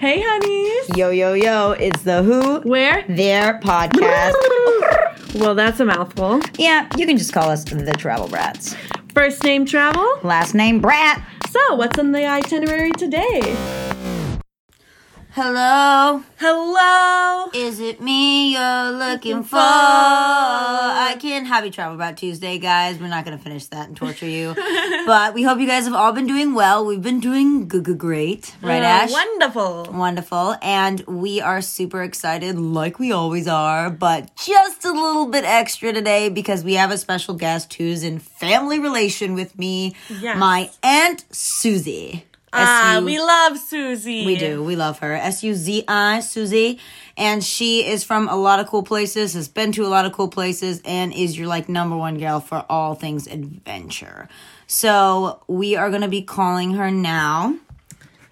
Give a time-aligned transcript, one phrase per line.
[0.00, 0.96] Hey, honeys.
[0.96, 3.04] Yo, yo, yo, it's the Who, Where?
[3.06, 4.32] Their podcast.
[5.34, 6.40] Well, that's a mouthful.
[6.58, 8.74] yeah, you can just call us the Travel Brats.
[9.14, 10.18] First name travel.
[10.24, 11.22] Last name Brat.
[11.50, 13.40] So, what's on the itinerary today?
[15.42, 17.48] Hello, Hello.
[17.54, 19.56] is it me you're looking for?
[19.56, 22.98] I can happy Travel about Tuesday, guys.
[22.98, 24.54] We're not gonna finish that and torture you,
[25.06, 26.84] but we hope you guys have all been doing well.
[26.84, 29.12] We've been doing g- g- great, right, Uh, Ash?
[29.12, 29.86] Wonderful.
[29.90, 30.56] Wonderful.
[30.60, 35.94] And we are super excited, like we always are, but just a little bit extra
[35.94, 40.36] today because we have a special guest who's in family relation with me, Yes.
[40.36, 42.26] my Aunt Susie.
[42.52, 44.26] Ah, S-U- we love Susie.
[44.26, 44.62] we do.
[44.62, 45.12] We love her.
[45.14, 46.78] S U Z I, Susie.
[47.16, 50.12] And she is from a lot of cool places, has been to a lot of
[50.12, 54.28] cool places, and is your like number one gal for all things adventure.
[54.66, 57.56] So we are going to be calling her now.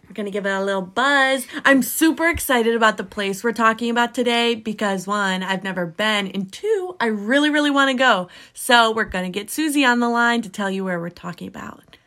[0.09, 1.47] We're gonna give it a little buzz.
[1.67, 6.29] I'm super excited about the place we're talking about today because one, I've never been,
[6.29, 8.29] and two, I really, really want to go.
[8.55, 11.98] So we're gonna get Susie on the line to tell you where we're talking about.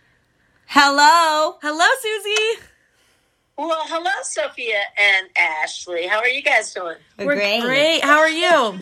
[0.74, 1.58] Hello.
[1.62, 2.62] Hello, Susie.
[3.58, 6.08] Well, hello, Sophia and Ashley.
[6.08, 6.96] How are you guys doing?
[7.20, 8.02] We're great.
[8.02, 8.80] How are you?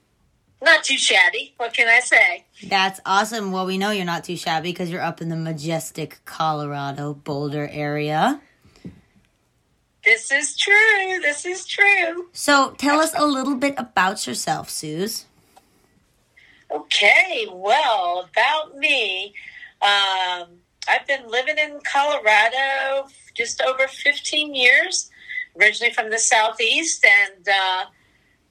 [0.60, 1.54] Not too shabby.
[1.56, 2.46] What can I say?
[2.64, 3.52] That's awesome.
[3.52, 7.68] Well, we know you're not too shabby because you're up in the majestic Colorado Boulder
[7.70, 8.40] area.
[10.04, 11.20] This is true.
[11.22, 12.28] This is true.
[12.32, 15.26] So tell us a little bit about yourself, Suze.
[16.72, 17.46] Okay.
[17.52, 19.32] Well, about me,
[19.80, 25.10] um, I've been living in Colorado just over 15 years.
[25.60, 27.84] Originally from the southeast, and uh,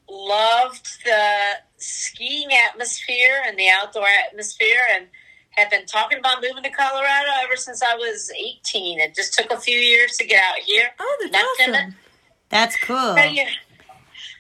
[0.10, 1.34] loved the
[1.78, 5.08] skiing atmosphere and the outdoor atmosphere, and
[5.52, 9.00] have been talking about moving to Colorado ever since I was 18.
[9.00, 10.90] It just took a few years to get out here.
[11.00, 11.96] Oh, that's Not gonna- awesome.
[12.50, 13.18] That's cool.
[13.28, 13.46] you,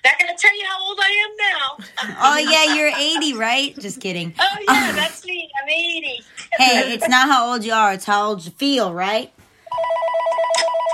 [0.04, 1.86] not going to tell you how old I am now.
[2.22, 3.78] Oh yeah, you're 80, right?
[3.80, 4.34] Just kidding.
[4.40, 5.50] oh yeah, that's me.
[5.62, 6.24] I'm 80.
[6.58, 9.32] Hey, it's not how old you are; it's how old you feel, right?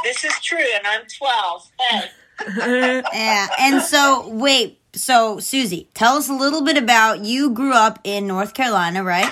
[0.04, 1.72] This is true, and I'm 12.
[1.90, 3.48] Hey, Yeah.
[3.60, 4.80] And so, wait.
[4.94, 7.50] So, Susie, tell us a little bit about you.
[7.50, 9.32] Grew up in North Carolina, right?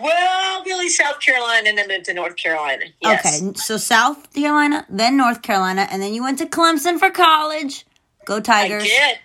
[0.00, 2.84] well, really, South Carolina, and then moved to North Carolina.
[3.02, 3.42] Yes.
[3.42, 3.52] Okay.
[3.56, 7.84] So South Carolina, then North Carolina, and then you went to Clemson for college.
[8.24, 8.84] Go I Tigers!
[8.84, 9.18] did.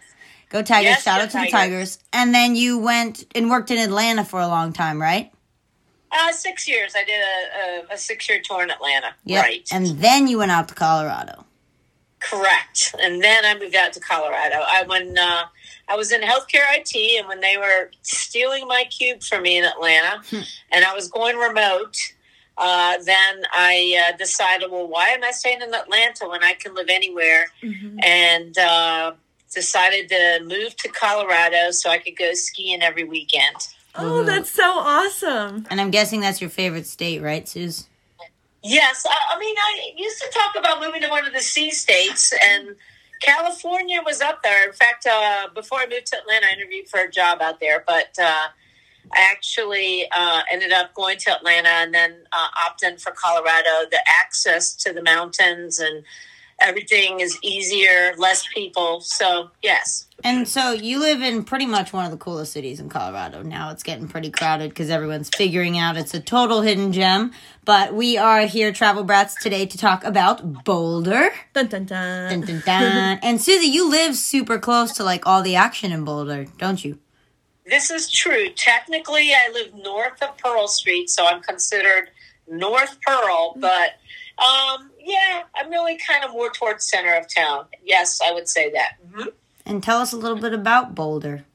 [0.49, 0.91] Go Tigers!
[0.91, 1.99] Yes, Shout out to the Tigers.
[2.13, 5.31] And then you went and worked in Atlanta for a long time, right?
[6.11, 6.93] Uh, six years.
[6.95, 9.15] I did a, a, a six year tour in Atlanta.
[9.25, 9.43] Yep.
[9.43, 9.67] Right.
[9.71, 11.45] And then you went out to Colorado.
[12.19, 12.95] Correct.
[13.01, 14.55] And then I moved out to Colorado.
[14.55, 15.43] I when uh,
[15.87, 19.65] I was in healthcare IT, and when they were stealing my cube from me in
[19.65, 20.21] Atlanta,
[20.71, 21.97] and I was going remote,
[22.57, 26.73] uh, then I uh, decided, well, why am I staying in Atlanta when I can
[26.73, 27.47] live anywhere?
[27.61, 28.03] Mhm.
[28.03, 29.13] And uh,
[29.53, 33.55] decided to move to Colorado so I could go skiing every weekend.
[33.97, 35.65] Oh, that's so awesome.
[35.69, 37.87] And I'm guessing that's your favorite state, right, Suze?
[38.61, 41.71] Yes, I, I mean, I used to talk about moving to one of the sea
[41.71, 42.75] states, and
[43.21, 44.67] California was up there.
[44.67, 47.83] In fact, uh, before I moved to Atlanta, I interviewed for a job out there,
[47.87, 48.47] but uh,
[49.13, 53.89] I actually uh, ended up going to Atlanta and then uh, opted for Colorado.
[53.89, 56.03] The access to the mountains and
[56.59, 59.01] everything is easier, less people.
[59.01, 60.07] So, yes.
[60.23, 63.43] And so you live in pretty much one of the coolest cities in Colorado.
[63.43, 67.31] Now it's getting pretty crowded because everyone's figuring out it's a total hidden gem.
[67.65, 71.29] But we are here, Travel Brats, today to talk about Boulder.
[71.53, 72.31] Dun dun dun.
[72.31, 73.19] Dun, dun, dun.
[73.23, 76.99] and Susie, you live super close to like all the action in Boulder, don't you?
[77.65, 78.49] This is true.
[78.49, 82.09] Technically, I live north of Pearl Street, so I'm considered
[82.47, 83.55] North Pearl.
[83.57, 83.95] But
[84.37, 87.65] um, yeah, I'm really kind of more towards center of town.
[87.83, 88.97] Yes, I would say that.
[89.09, 89.33] Mhm.
[89.65, 91.45] And tell us a little bit about Boulder.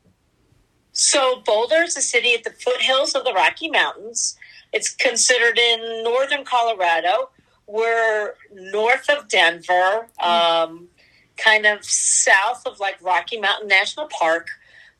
[0.93, 4.37] So Boulder is a city at the foothills of the Rocky Mountains.
[4.73, 7.31] It's considered in northern Colorado.
[7.67, 10.89] We're north of Denver, um,
[11.37, 14.49] kind of south of like Rocky Mountain National Park.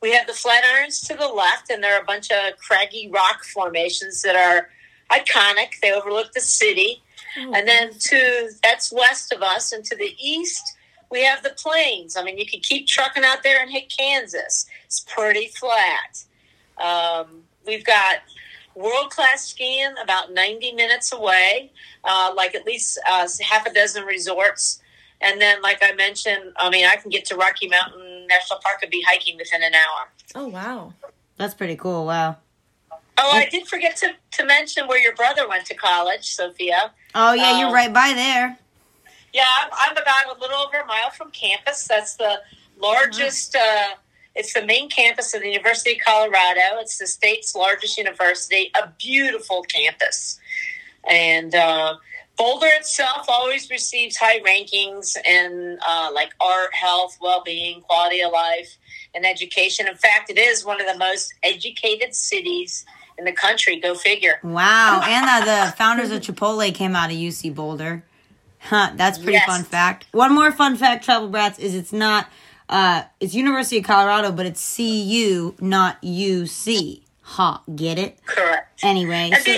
[0.01, 3.43] We have the Flatirons to the left, and there are a bunch of craggy rock
[3.43, 4.69] formations that are
[5.11, 5.79] iconic.
[5.81, 7.03] They overlook the city.
[7.37, 10.75] And then to that's west of us, and to the east,
[11.09, 12.17] we have the plains.
[12.17, 14.65] I mean, you could keep trucking out there and hit Kansas.
[14.85, 16.23] It's pretty flat.
[16.77, 18.19] Um, we've got
[18.75, 21.71] world class skiing about 90 minutes away,
[22.03, 24.81] uh, like at least uh, half a dozen resorts.
[25.21, 28.79] And then, like I mentioned, I mean, I can get to Rocky Mountain National Park
[28.81, 30.09] and be hiking within an hour.
[30.35, 30.93] Oh wow.
[31.37, 32.05] That's pretty cool.
[32.05, 32.37] Wow.
[33.17, 36.91] Oh, I did forget to, to mention where your brother went to college, Sophia.
[37.13, 38.57] Oh yeah, you're Um, right by there.
[39.33, 41.87] Yeah, I'm, I'm about a little over a mile from campus.
[41.87, 42.41] That's the
[42.79, 43.55] largest.
[43.55, 43.89] Uh,
[44.35, 46.79] it's the main campus of the University of Colorado.
[46.79, 48.71] It's the state's largest university.
[48.81, 50.39] A beautiful campus,
[51.07, 51.95] and uh,
[52.37, 58.77] Boulder itself always receives high rankings in uh, like art, health, well-being, quality of life,
[59.13, 59.87] and education.
[59.87, 62.85] In fact, it is one of the most educated cities
[63.19, 63.79] in the country.
[63.79, 64.39] Go figure.
[64.43, 65.01] Wow.
[65.05, 68.03] And uh, the founders of Chipotle came out of UC Boulder.
[68.59, 69.45] Huh, that's pretty Yes.
[69.45, 70.05] fun fact.
[70.11, 72.27] One more fun fact, Travel Brats, is it's not,
[72.69, 77.01] uh, it's University of Colorado, but it's CU, not UC.
[77.21, 78.19] Ha, get it?
[78.25, 78.79] Correct.
[78.83, 79.57] Anyway, And so,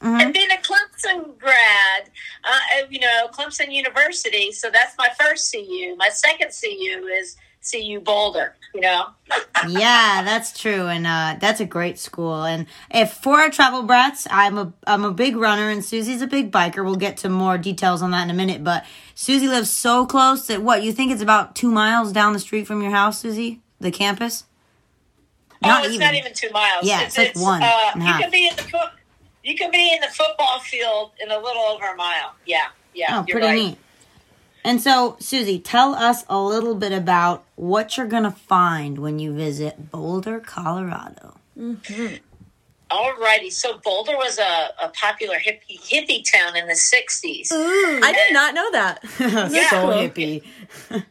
[0.00, 2.10] being, and being a Clemson grad,
[2.44, 5.94] uh, you know, Clemson University, so that's my first CU.
[5.96, 7.36] My second CU is
[7.68, 9.06] CU Boulder, you know.
[9.68, 12.44] yeah, that's true, and uh, that's a great school.
[12.44, 16.26] And if for our travel brats, I'm a I'm a big runner, and Susie's a
[16.26, 16.84] big biker.
[16.84, 18.62] We'll get to more details on that in a minute.
[18.62, 18.84] But
[19.14, 22.66] Susie lives so close that what you think it's about two miles down the street
[22.66, 24.44] from your house, Susie, the campus.
[25.64, 26.84] oh, it's not even two miles.
[26.86, 28.20] Yeah, it's like one Uh, you half.
[28.20, 28.90] can be in the.
[29.46, 32.34] You can be in the football field in a little over a mile.
[32.46, 33.20] Yeah, yeah.
[33.20, 33.54] Oh, you're pretty right.
[33.54, 33.78] neat.
[34.64, 39.32] And so, Susie, tell us a little bit about what you're gonna find when you
[39.32, 41.36] visit Boulder, Colorado.
[41.56, 42.16] Mm-hmm.
[42.90, 47.46] Alrighty, so Boulder was a, a popular hippie hippie town in the '60s.
[47.52, 49.04] I did not know that.
[49.52, 49.70] Yeah.
[49.70, 50.42] so hippie.
[50.90, 51.04] and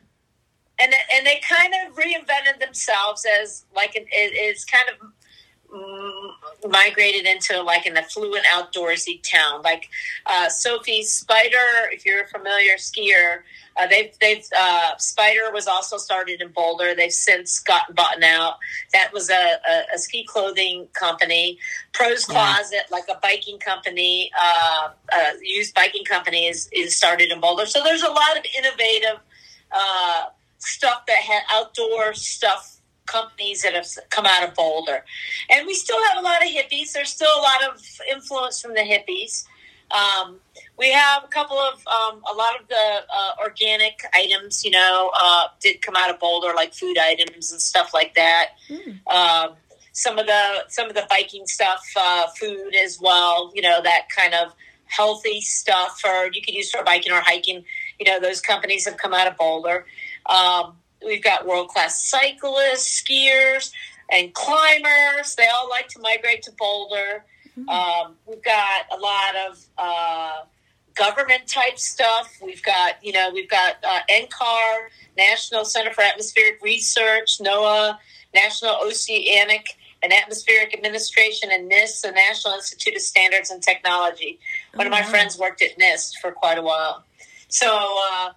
[1.13, 5.07] and they kind of reinvented themselves as like an, it, it's kind of
[6.69, 9.61] migrated into like an affluent outdoorsy town.
[9.61, 9.89] Like
[10.25, 13.41] uh, sophie Spyder if you're a familiar skier
[13.77, 16.95] uh, they've they've uh, Spyder was also started in boulder.
[16.95, 18.55] They've since gotten bought out.
[18.93, 21.59] That was a, a, a ski clothing company.
[21.93, 22.35] Pros Yeah.
[22.35, 27.65] closet like a biking company uh, uh, used biking company is, is started in boulder.
[27.65, 29.19] So there's a lot of innovative
[29.71, 30.25] uh,
[30.57, 32.74] stuff that had outdoor stuff
[33.05, 35.03] companies that have come out of Boulder.
[35.49, 36.93] And we still have a lot of hippies.
[36.93, 37.81] There's still a lot of
[38.11, 39.45] influence from the hippies.
[39.91, 40.39] Um,
[40.77, 45.11] we have a couple of um, a lot of the uh, organic items, you know,
[45.19, 48.49] uh, did come out of Boulder, like food items and stuff like that.
[49.13, 49.55] Um,
[49.91, 53.51] some of the some of the biking stuff, uh, food as well.
[53.53, 54.53] You know, that kind of
[54.85, 57.63] healthy stuff, or you could use for biking or hiking.
[57.99, 59.85] You know, those companies have come out of Boulder.
[60.25, 63.71] Um, we've got world class cyclists, skiers,
[64.11, 65.35] and climbers.
[65.35, 67.23] They all like to migrate to Boulder.
[67.69, 70.43] Um, we've got a lot of uh,
[70.93, 72.37] government type stuff.
[72.43, 74.87] We've got, you know, we've got uh, NCAR,
[75.17, 77.97] National Center for Atmospheric Research, NOAA,
[78.33, 84.39] National Oceanic and Atmospheric Administration, and NIST, the National Institute of Standards and Technology.
[84.75, 87.03] One of my friends worked at NIST for quite a while.
[87.47, 88.31] So, uh,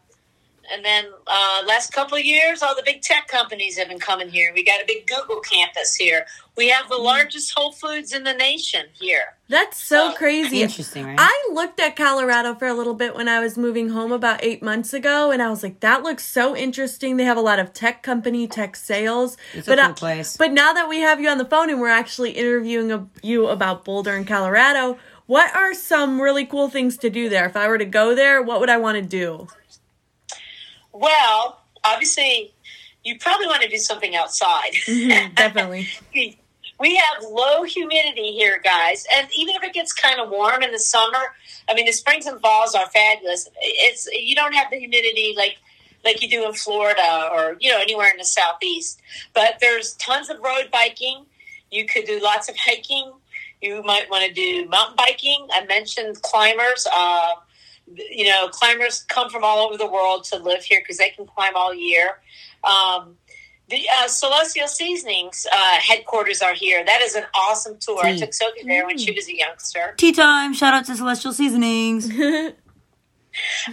[0.72, 4.28] and then uh, last couple of years, all the big tech companies have been coming
[4.28, 4.52] here.
[4.54, 6.26] We got a big Google campus here.
[6.56, 9.36] We have the largest Whole Foods in the nation here.
[9.48, 10.62] That's so Uh, crazy.
[10.62, 11.16] Interesting, right?
[11.18, 14.62] I looked at Colorado for a little bit when I was moving home about eight
[14.62, 17.72] months ago, and I was like, "That looks so interesting." They have a lot of
[17.72, 19.36] tech company, tech sales.
[19.54, 20.36] It's a but cool uh, place.
[20.36, 23.46] But now that we have you on the phone and we're actually interviewing a, you
[23.46, 27.46] about Boulder and Colorado, what are some really cool things to do there?
[27.46, 29.46] If I were to go there, what would I want to do?
[30.98, 32.54] Well, obviously,
[33.04, 34.72] you probably want to do something outside.
[34.86, 35.88] Definitely.
[36.80, 40.72] we have low humidity here, guys, and even if it gets kind of warm in
[40.72, 41.18] the summer,
[41.68, 43.48] I mean, the springs and falls are fabulous.
[43.60, 45.58] It's you don't have the humidity like
[46.04, 49.00] like you do in Florida or you know anywhere in the southeast,
[49.34, 51.26] but there's tons of road biking.
[51.70, 53.12] You could do lots of hiking.
[53.60, 55.46] You might want to do mountain biking.
[55.52, 56.86] I mentioned climbers.
[56.92, 57.34] Uh,
[57.94, 61.26] you know, climbers come from all over the world to live here because they can
[61.26, 62.20] climb all year.
[62.64, 63.16] Um,
[63.68, 66.84] the uh, Celestial Seasonings uh, headquarters are here.
[66.84, 68.04] That is an awesome tour.
[68.04, 68.20] I Tea.
[68.20, 69.94] took Sophie there when she was a youngster.
[69.98, 70.54] Tea time.
[70.54, 72.10] Shout out to Celestial Seasonings.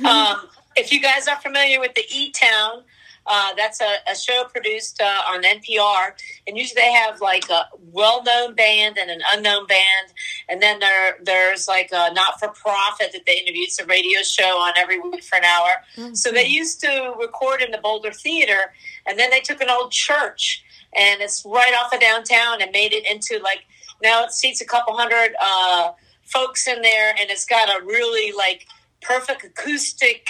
[0.06, 2.84] Um, if you guys are familiar with the E Town,
[3.28, 6.14] uh, that's a, a show produced uh, on NPR,
[6.48, 10.14] and usually they have like a well-known band and an unknown band,
[10.48, 13.64] and then there there's like a not-for-profit that they interview.
[13.64, 16.14] It's a radio show on every week for an hour.
[16.14, 18.74] So they used to record in the Boulder Theater,
[19.08, 20.64] and then they took an old church,
[20.96, 23.66] and it's right off of downtown, and made it into like
[24.04, 25.94] now it seats a couple hundred uh,
[26.26, 28.68] folks in there, and it's got a really like
[29.02, 30.30] perfect acoustic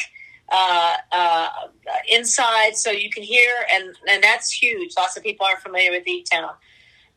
[0.49, 1.47] uh, uh,
[2.09, 4.93] inside, so you can hear, and and that's huge.
[4.97, 6.51] Lots of people aren't familiar with E Town.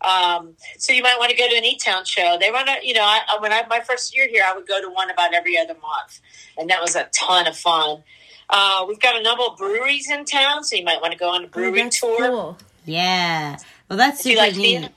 [0.00, 2.36] Um, so you might want to go to an E-Town show.
[2.40, 4.80] They run a, you know, I, when I my first year here, I would go
[4.80, 6.20] to one about every other month,
[6.56, 8.04] and that was a ton of fun.
[8.48, 11.28] Uh, we've got a number of breweries in town, so you might want to go
[11.30, 12.28] on a Oh, that's tour.
[12.28, 12.58] cool.
[12.84, 13.56] Yeah.
[13.88, 14.88] Well, that's you super like neat,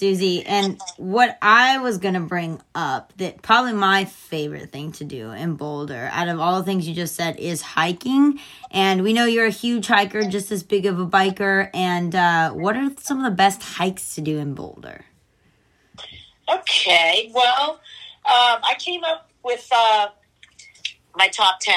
[0.00, 0.46] Susie.
[0.46, 5.30] And what I was going to bring up that probably my favorite thing to do
[5.30, 8.40] in Boulder, out of all the things you just said, is hiking.
[8.70, 11.68] And we know you're a huge hiker, just as big of a biker.
[11.74, 15.04] And uh, what are some of the best hikes to do in Boulder?
[16.48, 17.72] Okay, well,
[18.24, 20.08] um, I came up with uh,
[21.14, 21.74] my top 10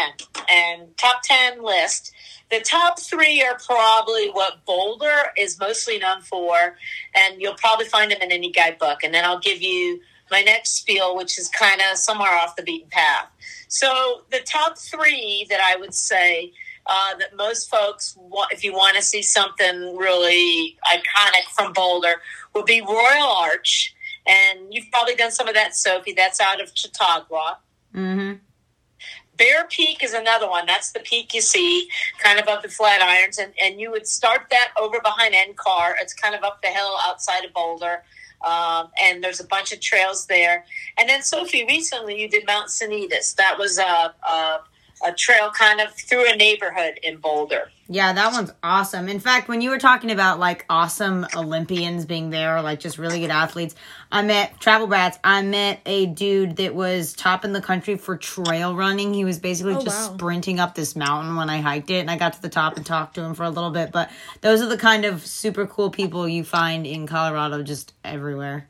[0.49, 2.12] and top 10 list.
[2.53, 6.77] The top three are probably what Boulder is mostly known for,
[7.15, 8.99] and you'll probably find them in any guidebook.
[9.03, 12.61] And then I'll give you my next spiel, which is kind of somewhere off the
[12.61, 13.25] beaten path.
[13.69, 16.53] So, the top three that I would say
[16.85, 22.21] uh, that most folks, want, if you want to see something really iconic from Boulder,
[22.53, 23.95] would be Royal Arch.
[24.27, 26.13] And you've probably done some of that, Sophie.
[26.13, 27.57] That's out of Chautauqua.
[27.95, 28.33] Mm-hmm.
[29.37, 30.65] Bear Peak is another one.
[30.65, 34.47] That's the peak you see, kind of up the Flatirons, and and you would start
[34.51, 35.95] that over behind NCAR.
[35.99, 38.03] It's kind of up the hill outside of Boulder,
[38.45, 40.65] um, and there's a bunch of trails there.
[40.97, 43.35] And then Sophie, recently you did Mount Sanitas.
[43.35, 44.59] That was a a,
[45.05, 47.69] a trail kind of through a neighborhood in Boulder.
[47.89, 49.09] Yeah, that one's awesome.
[49.09, 53.19] In fact, when you were talking about like awesome Olympians being there, like just really
[53.19, 53.75] good athletes,
[54.11, 55.19] I met Travel Brats.
[55.23, 59.13] I met a dude that was top in the country for trail running.
[59.13, 60.15] He was basically Oh, just wow.
[60.15, 62.85] sprinting up this mountain when I hiked it, and I got to the top and
[62.85, 63.91] talked to him for a little bit.
[63.91, 64.09] But
[64.41, 68.69] those are the kind of super cool people you find in Colorado, just everywhere.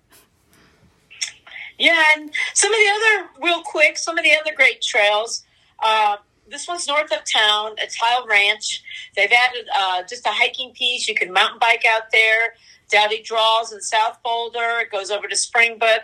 [1.77, 5.43] Yeah, and some of the other, real quick, some of the other great trails.
[5.83, 6.17] Uh,
[6.49, 7.75] this one's north of town.
[7.77, 8.83] It's Heil Ranch.
[9.15, 11.07] They've added uh, just a hiking piece.
[11.07, 12.55] You can mountain bike out there.
[12.89, 14.79] Doudy Draw's in South Boulder.
[14.81, 16.03] It goes over to Springbrook.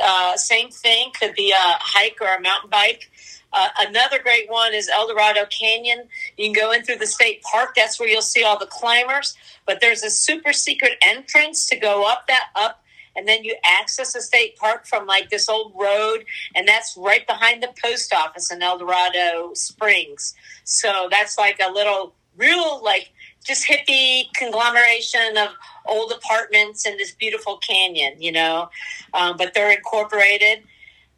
[0.00, 1.10] Uh, same thing.
[1.18, 3.10] Could be a hike or a mountain bike.
[3.52, 6.08] Uh, another great one is Eldorado Canyon.
[6.36, 7.74] You can go in through the state park.
[7.74, 9.36] That's where you'll see all the climbers.
[9.64, 12.82] But there's a super secret entrance to go up that up
[13.16, 17.26] and then you access the state park from like this old road and that's right
[17.26, 23.10] behind the post office in Eldorado Springs so that's like a little real like
[23.44, 25.48] just hippie conglomeration of
[25.86, 28.68] old apartments in this beautiful canyon you know
[29.14, 30.62] um, but they're incorporated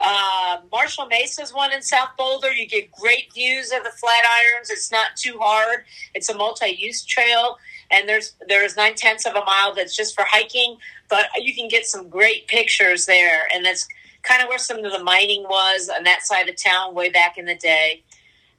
[0.01, 2.53] uh, Marshall Mesa's one in South Boulder.
[2.53, 4.71] You get great views of the Flatirons.
[4.71, 5.85] It's not too hard.
[6.15, 7.59] It's a multi-use trail,
[7.91, 10.77] and there's there's nine tenths of a mile that's just for hiking.
[11.09, 13.89] But you can get some great pictures there, and that's
[14.23, 17.39] kind of where some of the mining was on that side of town way back
[17.39, 18.03] in the day.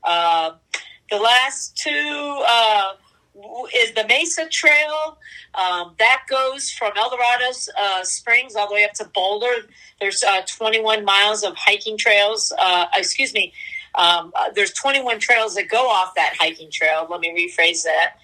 [0.03, 0.51] Uh,
[1.11, 2.93] the last two uh,
[3.75, 5.17] is the Mesa Trail.
[5.55, 9.67] Um, that goes from Eldorado uh, Springs all the way up to Boulder.
[9.99, 12.53] There's uh, 21 miles of hiking trails.
[12.57, 13.53] Uh, excuse me.
[13.95, 17.07] Um, uh, there's 21 trails that go off that hiking trail.
[17.09, 18.17] Let me rephrase that.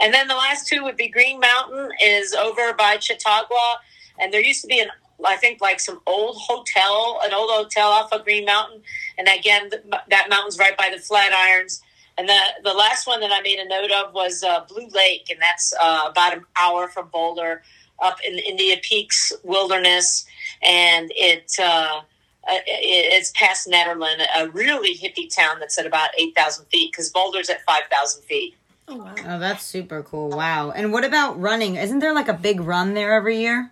[0.00, 3.78] And then the last two would be Green Mountain is over by Chautauqua,
[4.18, 4.88] and there used to be an
[5.24, 8.82] I think like some old hotel, an old hotel off of Green Mountain,
[9.16, 9.70] and again
[10.08, 11.80] that mountain's right by the Flatirons.
[12.16, 15.28] And the the last one that I made a note of was uh, Blue Lake,
[15.30, 17.62] and that's uh, about an hour from Boulder,
[17.98, 20.24] up in the Indian Peaks Wilderness,
[20.62, 21.52] and it.
[21.60, 22.02] Uh,
[22.50, 27.50] uh, it's past Nederland, a really hippie town that's at about 8,000 feet because Boulder's
[27.50, 28.54] at 5,000 feet.
[28.88, 29.14] Oh wow.
[29.26, 30.30] Oh, that's super cool.
[30.30, 30.70] Wow.
[30.70, 31.76] And what about running?
[31.76, 33.70] Isn't there like a big run there every year?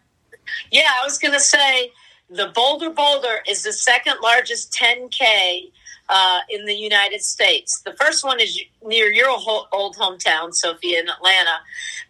[0.71, 1.93] Yeah, I was going to say
[2.29, 5.71] the Bolder Boulder is the second largest 10K
[6.09, 7.81] uh, in the United States.
[7.81, 11.59] The first one is near your old hometown, Sophia, in Atlanta.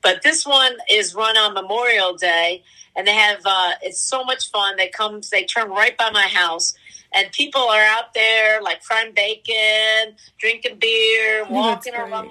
[0.02, 2.62] But this one is run on Memorial Day,
[2.94, 4.76] and they have uh, it's so much fun.
[4.76, 6.74] They come, they turn right by my house.
[7.14, 12.02] And people are out there like frying bacon, drinking beer, walking great.
[12.02, 12.30] around.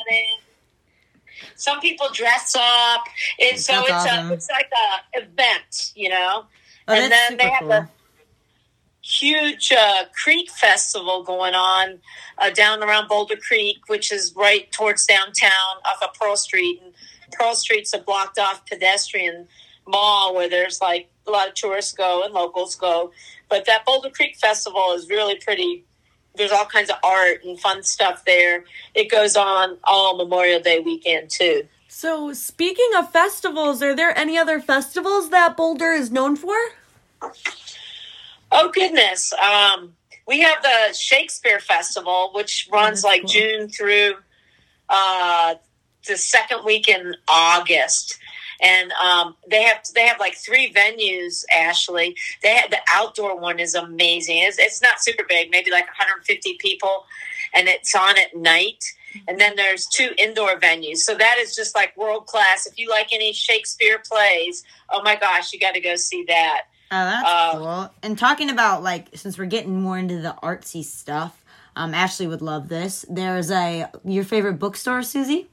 [1.56, 3.04] Some people dress up.
[3.40, 4.30] and so That's it's awesome.
[4.32, 4.70] a it's like
[5.16, 6.46] a event, you know
[6.88, 7.70] Oh, And then they have cool.
[7.70, 7.90] the-
[9.02, 12.00] huge uh, creek festival going on
[12.40, 15.52] uh, down around Boulder Creek, which is right towards downtown
[15.86, 16.82] off of Pearl Street.
[16.84, 16.94] And
[17.32, 19.48] Pearl Street's a blocked off pedestrian
[19.88, 23.12] mall where there's like a lot of tourists go and locals go.
[23.50, 25.86] But that Boulder Creek festival is really pretty.
[26.38, 28.66] There's all kinds of art and fun stuff there.
[28.94, 31.68] It goes on all Memorial Day weekend too.
[31.88, 36.56] So, speaking of festivals, are there any other festivals that Boulder is known for?
[38.52, 39.34] Oh goodness.
[39.34, 39.94] Um,
[40.28, 43.30] we have the Shakespeare Festival, which runs that's like cool.
[43.30, 44.16] June through
[44.90, 45.56] uh,
[46.08, 48.20] the second week in August.
[48.62, 51.44] And um, they have they have like three venues.
[51.56, 54.38] Ashley, they had the outdoor one is amazing.
[54.40, 57.06] It's, it's not super big, maybe like 150 people,
[57.54, 58.84] and it's on at night.
[59.30, 62.68] And then there's two indoor venues, so that is just like world class.
[62.68, 66.64] If you like any Shakespeare plays, oh my gosh, you got to go see that.
[66.92, 67.90] Oh, that's Uh, cool.
[68.04, 71.42] And talking about like, since we're getting more into the artsy stuff,
[71.78, 73.06] um, Ashley would love this.
[73.10, 75.48] There's a your favorite bookstore, Susie.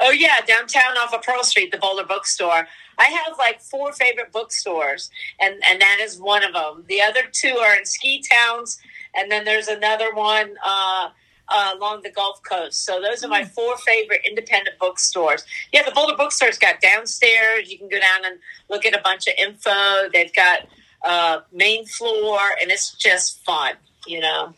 [0.00, 2.66] Oh yeah, downtown off of Pearl Street, the Boulder Bookstore.
[2.98, 5.10] I have like four favorite bookstores,
[5.40, 6.84] and and that is one of them.
[6.88, 8.80] The other two are in ski towns,
[9.14, 11.10] and then there's another one uh,
[11.48, 12.84] uh, along the Gulf Coast.
[12.84, 15.44] So those are my four favorite independent bookstores.
[15.72, 17.70] Yeah, the Boulder Bookstore's got downstairs.
[17.70, 20.08] You can go down and look at a bunch of info.
[20.12, 20.60] They've got
[21.04, 23.74] uh, main floor, and it's just fun.
[24.06, 24.54] You know.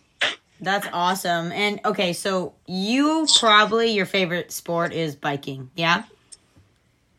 [0.61, 1.53] That's awesome.
[1.53, 6.05] And okay, so you probably your favorite sport is biking, yeah?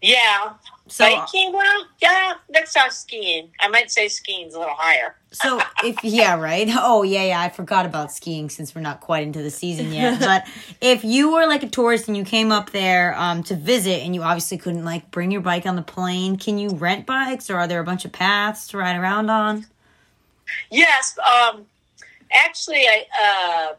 [0.01, 0.53] Yeah.
[0.89, 3.49] So Biking, well, yeah, next time skiing.
[3.59, 5.15] I might say skiing's a little higher.
[5.31, 6.67] So if yeah, right?
[6.71, 7.41] Oh yeah, yeah.
[7.41, 10.19] I forgot about skiing since we're not quite into the season yet.
[10.27, 10.47] But
[10.79, 14.15] if you were like a tourist and you came up there um, to visit, and
[14.15, 17.57] you obviously couldn't like bring your bike on the plane, can you rent bikes, or
[17.57, 19.65] are there a bunch of paths to ride around on?
[20.71, 21.65] Yes, um,
[22.31, 23.75] actually, I, uh,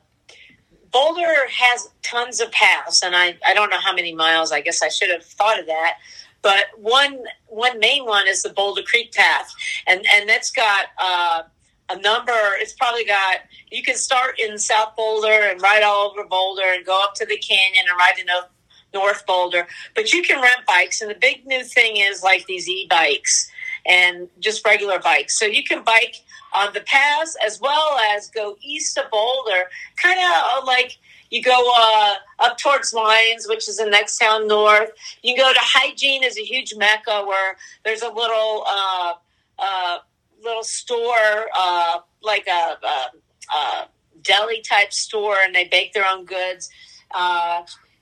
[0.90, 4.52] Boulder has tons of paths, and I, I don't know how many miles.
[4.52, 5.98] I guess I should have thought of that.
[6.40, 9.52] But one one main one is the Boulder Creek Path,
[9.86, 11.42] and and that's got uh,
[11.90, 12.32] a number.
[12.32, 13.38] It's probably got
[13.70, 17.26] you can start in South Boulder and ride all over Boulder and go up to
[17.26, 18.48] the canyon and ride to North,
[18.94, 19.66] North Boulder.
[19.94, 23.50] But you can rent bikes, and the big new thing is like these e-bikes
[23.84, 25.38] and just regular bikes.
[25.38, 26.16] So you can bike
[26.54, 29.64] on the pass as well as go east of Boulder,
[29.96, 30.98] kind of like
[31.30, 34.90] you go uh, up towards Lyons, which is the next town north.
[35.22, 39.14] You go to Hygiene is a huge mecca where there's a little uh,
[39.58, 39.98] uh,
[40.42, 43.88] little store, uh, like a, a, a
[44.22, 46.70] deli type store, and they bake their own goods.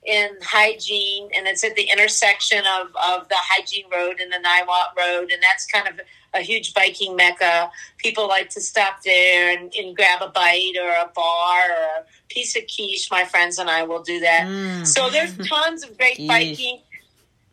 [0.07, 4.97] In hygiene, and it's at the intersection of, of the hygiene road and the Niwot
[4.97, 6.01] road, and that's kind of
[6.33, 7.71] a huge biking mecca.
[7.99, 12.05] People like to stop there and, and grab a bite or a bar or a
[12.29, 13.11] piece of quiche.
[13.11, 14.47] My friends and I will do that.
[14.47, 14.87] Mm.
[14.87, 16.81] So there's tons of great biking.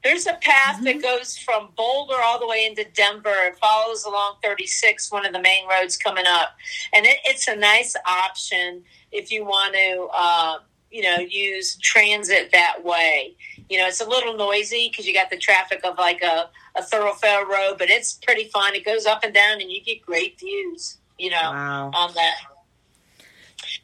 [0.04, 3.34] There's a path that goes from Boulder all the way into Denver.
[3.46, 6.58] It follows along 36, one of the main roads coming up,
[6.94, 10.08] and it, it's a nice option if you want to.
[10.13, 10.58] Uh,
[10.94, 13.36] you know, use transit that way.
[13.70, 16.84] You know, it's a little noisy because you got the traffic of like a, a
[16.84, 18.76] thoroughfare road, but it's pretty fun.
[18.76, 20.98] It goes up and down, and you get great views.
[21.18, 21.92] You know, Wow.
[21.96, 22.36] on that.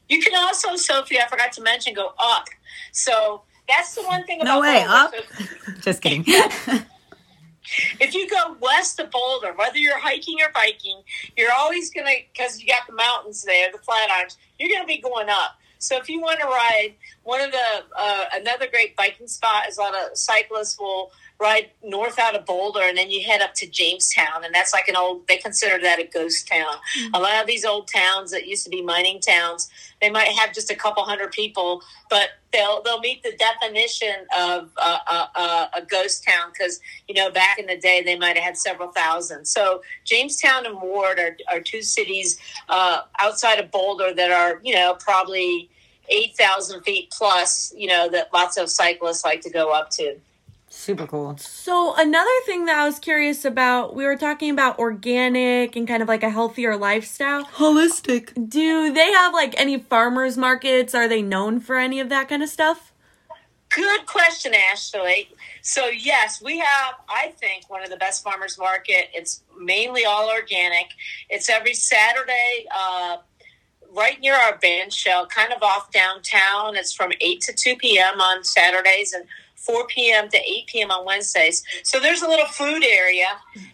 [0.08, 2.46] You can also, Sophie, I forgot to mention, go up.
[2.92, 4.94] So that's the one thing about No way, Boulder.
[4.94, 5.14] up?
[5.82, 6.24] Just kidding.
[8.00, 11.02] if you go west of Boulder, whether you're hiking or biking,
[11.38, 14.38] you're always gonna because you got the mountains there, the Flatirons.
[14.60, 15.59] You're gonna be going up.
[15.80, 19.78] So if you want to ride, one of the uh, another great biking spot is
[19.78, 23.54] a lot of cyclists will ride north out of Boulder and then you head up
[23.56, 25.28] to Jamestown, and that's like an old.
[25.28, 26.76] They consider that a ghost town.
[27.14, 29.70] A lot of these old towns that used to be mining towns,
[30.02, 34.70] they might have just a couple hundred people, but they'll they'll meet the definition of
[34.78, 38.36] uh, uh, uh, a ghost town because you know back in the day they might
[38.36, 39.46] have had several thousand.
[39.46, 44.76] So Jamestown and Ward are, are two cities uh, outside of Boulder that are you
[44.76, 45.70] know probably
[46.10, 47.74] eight thousand feet plus.
[47.76, 50.18] You know that lots of cyclists like to go up to.
[50.80, 51.36] Super cool.
[51.38, 56.02] So another thing that I was curious about, we were talking about organic and kind
[56.02, 57.44] of like a healthier lifestyle.
[57.44, 58.50] Holistic.
[58.50, 60.96] Do they have like any farmers markets?
[60.96, 62.94] Are they known for any of that kind of stuff?
[63.68, 65.30] Good question, Ashley.
[65.62, 66.96] So yes, we have.
[67.10, 69.10] I think one of the best farmers market.
[69.14, 70.88] It's mainly all organic.
[71.30, 73.18] It's every Saturday, uh,
[73.94, 76.76] right near our band shell, kind of off downtown.
[76.76, 78.20] It's from eight to two p.m.
[78.22, 79.26] on Saturdays and
[79.56, 80.30] four p.m.
[80.30, 80.92] to eight p.m.
[80.92, 81.64] on Wednesdays.
[81.84, 83.28] So there's a little food area,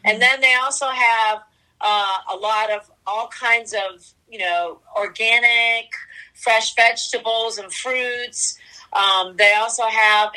[0.04, 1.44] and then they also have
[1.82, 5.92] uh, a lot of all kinds of you know organic,
[6.34, 8.58] fresh vegetables and fruits.
[8.94, 10.32] Um, they also have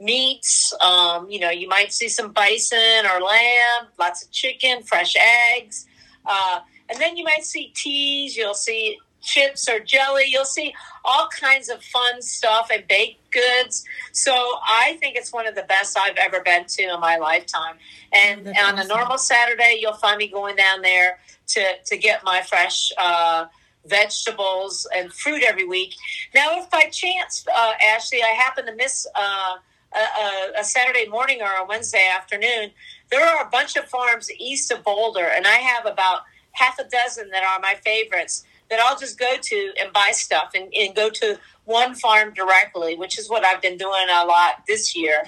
[0.00, 0.72] meats.
[0.80, 5.14] Um, you know, you might see some bison or lamb, lots of chicken, fresh
[5.56, 5.86] eggs.
[6.26, 8.36] Uh, and then you might see teas.
[8.36, 10.24] You'll see chips or jelly.
[10.26, 13.84] You'll see all kinds of fun stuff and baked goods.
[14.12, 17.76] So I think it's one of the best I've ever been to in my lifetime.
[18.12, 22.24] And, Oh, on a normal Saturday, you'll find me going down there to, to get
[22.24, 23.46] my fresh uh,
[23.86, 25.94] vegetables and fruit every week.
[26.34, 29.56] Now, if by chance, uh, Ashley, I happen to miss uh,
[29.94, 32.70] a, a Saturday morning or a Wednesday afternoon,
[33.10, 36.84] there are a bunch of farms east of Boulder, and I have about half a
[36.84, 40.94] dozen that are my favorites that I'll just go to and buy stuff and, and
[40.94, 45.22] go to one farm directly, which is what I've been doing a lot this year.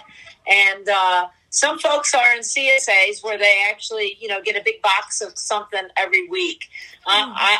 [0.46, 4.80] And uh, some folks are in CSAs where they actually, you know, get a big
[4.82, 6.68] box of something every week.
[7.06, 7.32] Uh, mm.
[7.36, 7.58] I,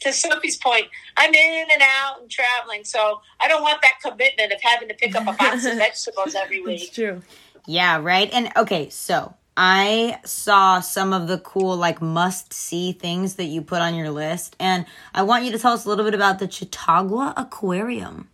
[0.00, 4.52] to Sophie's point, I'm in and out and traveling, so I don't want that commitment
[4.52, 6.82] of having to pick up a box of vegetables every week.
[6.82, 7.22] It's true.
[7.66, 8.28] Yeah, right.
[8.32, 13.60] And okay, so I saw some of the cool, like, must see things that you
[13.60, 16.38] put on your list, and I want you to tell us a little bit about
[16.38, 18.28] the Chautauqua Aquarium.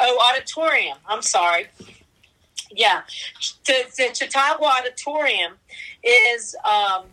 [0.00, 0.98] Oh, auditorium.
[1.08, 1.66] I'm sorry
[2.70, 3.02] yeah,
[3.66, 5.54] the, the Chautauqua Auditorium
[6.02, 7.04] is um,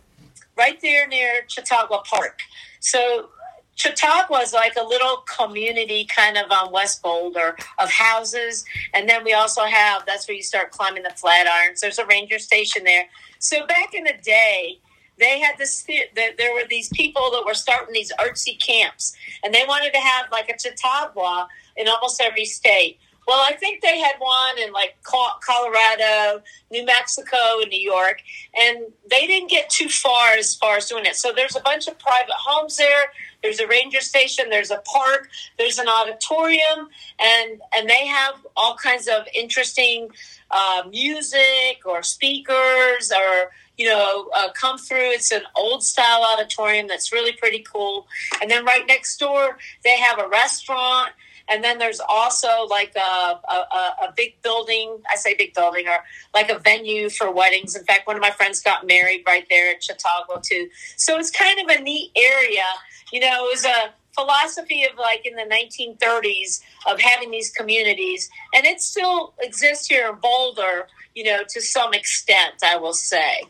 [0.56, 2.40] right there near Chautauqua Park.
[2.80, 3.30] So
[3.76, 8.64] Chautauqua is like a little community kind of on West Boulder of houses.
[8.94, 11.80] And then we also have, that's where you start climbing the Flatirons.
[11.80, 13.04] There's a ranger station there.
[13.38, 14.80] So back in the day,
[15.18, 19.64] they had this, there were these people that were starting these artsy camps and they
[19.66, 22.98] wanted to have like a Chautauqua in almost every state.
[23.26, 28.22] Well, I think they had one in like Colorado, New Mexico, and New York,
[28.54, 31.16] and they didn't get too far as far as doing it.
[31.16, 33.06] So there's a bunch of private homes there.
[33.42, 34.48] There's a ranger station.
[34.48, 35.28] There's a park.
[35.58, 40.08] There's an auditorium, and and they have all kinds of interesting
[40.52, 45.10] uh, music or speakers or you know, uh, come through.
[45.10, 48.06] It's an old style auditorium that's really pretty cool.
[48.40, 51.10] And then right next door, they have a restaurant
[51.48, 54.98] and then there's also like a, a, a big building.
[55.10, 55.98] I say big building or
[56.34, 57.76] like a venue for weddings.
[57.76, 60.68] In fact, one of my friends got married right there at Chautauqua too.
[60.96, 62.64] So it's kind of a neat area.
[63.12, 68.28] You know, it was a philosophy of like in the 1930s of having these communities,
[68.54, 70.88] and it still exists here in Boulder.
[71.14, 73.42] You know, to some extent, I will say.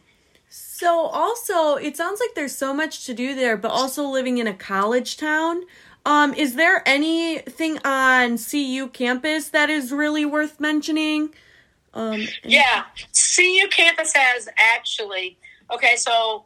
[0.49, 4.47] So also, it sounds like there's so much to do there, but also living in
[4.47, 5.63] a college town.
[6.07, 11.31] Um, is there anything on CU campus that is really worth mentioning?
[11.93, 15.37] Um, yeah, CU campus has actually.
[15.69, 16.45] Okay, so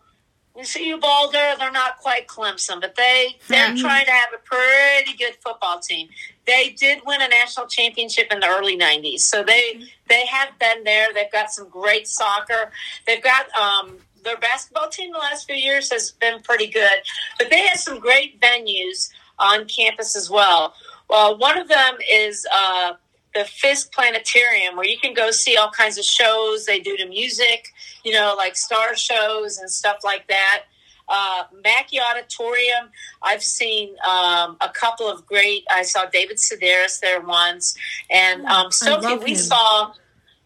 [0.55, 3.83] CU Boulder, they're not quite Clemson, but they they're mm-hmm.
[3.83, 6.09] trying to have a pretty good football team.
[6.47, 9.85] They did win a national championship in the early '90s, so they mm-hmm.
[10.09, 11.09] they have been there.
[11.13, 12.73] They've got some great soccer.
[13.07, 17.03] They've got um, their basketball team the last few years has been pretty good,
[17.39, 20.75] but they have some great venues on campus as well.
[21.09, 22.93] Well, one of them is uh,
[23.35, 26.67] the Fiske Planetarium, where you can go see all kinds of shows.
[26.67, 27.73] They do the music,
[28.05, 30.65] you know, like star shows and stuff like that.
[31.09, 35.65] Uh, Macky Auditorium, I've seen um, a couple of great.
[35.71, 37.77] I saw David Sedaris there once,
[38.09, 39.37] and oh, um, Sophie, we him.
[39.37, 39.93] saw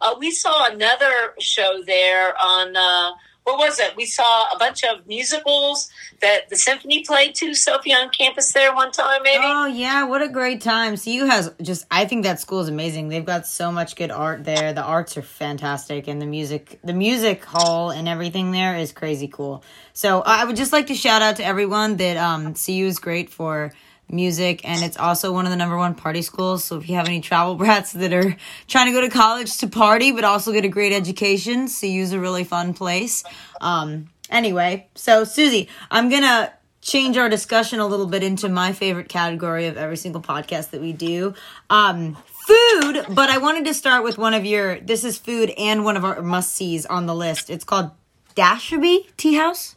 [0.01, 2.75] uh, we saw another show there on.
[2.75, 3.11] Uh,
[3.45, 3.95] what was it?
[3.95, 8.73] We saw a bunch of musicals that the symphony played to Sophie on campus there
[8.73, 9.43] one time, maybe.
[9.45, 10.97] Oh yeah, what a great time!
[10.97, 13.09] CU has just I think that school is amazing.
[13.09, 14.73] They've got so much good art there.
[14.73, 19.27] The arts are fantastic, and the music, the music hall and everything there is crazy
[19.27, 19.63] cool.
[19.93, 23.29] So I would just like to shout out to everyone that um, CU is great
[23.29, 23.71] for
[24.09, 26.63] music and it's also one of the number one party schools.
[26.63, 28.35] So if you have any travel brats that are
[28.67, 32.19] trying to go to college to party but also get a great education CU's a
[32.19, 33.23] really fun place.
[33.61, 39.07] Um anyway so susie i'm gonna change our discussion a little bit into my favorite
[39.07, 41.33] category of every single podcast that we do.
[41.69, 45.83] Um food but i wanted to start with one of your this is food and
[45.83, 47.49] one of our must sees on the list.
[47.49, 47.91] It's called
[48.35, 49.75] Dushanbe tea house?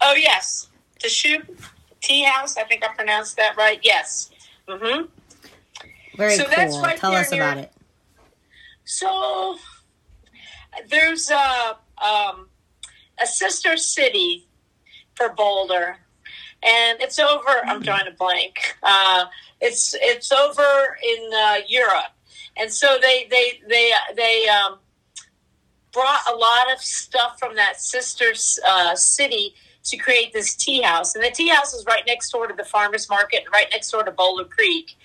[0.00, 0.68] Oh yes.
[1.02, 1.46] The shoot
[2.04, 2.56] Tea House.
[2.56, 3.80] I think I pronounced that right.
[3.82, 4.30] Yes.
[4.68, 5.06] Mm-hmm.
[6.16, 6.52] Very so cool.
[6.54, 7.72] That's right Tell us near, about it.
[8.84, 9.56] So
[10.88, 12.48] there's a um,
[13.20, 14.46] a sister city
[15.14, 15.96] for Boulder,
[16.62, 17.48] and it's over.
[17.48, 17.70] Mm-hmm.
[17.70, 18.76] I'm drawing a blank.
[18.82, 19.24] Uh,
[19.60, 22.12] it's it's over in uh, Europe,
[22.58, 24.78] and so they they they they um,
[25.92, 28.34] brought a lot of stuff from that sister
[28.68, 29.54] uh, city
[29.84, 31.14] to create this tea house.
[31.14, 33.90] And the tea house is right next door to the farmers market, and right next
[33.90, 34.96] door to Boulder Creek.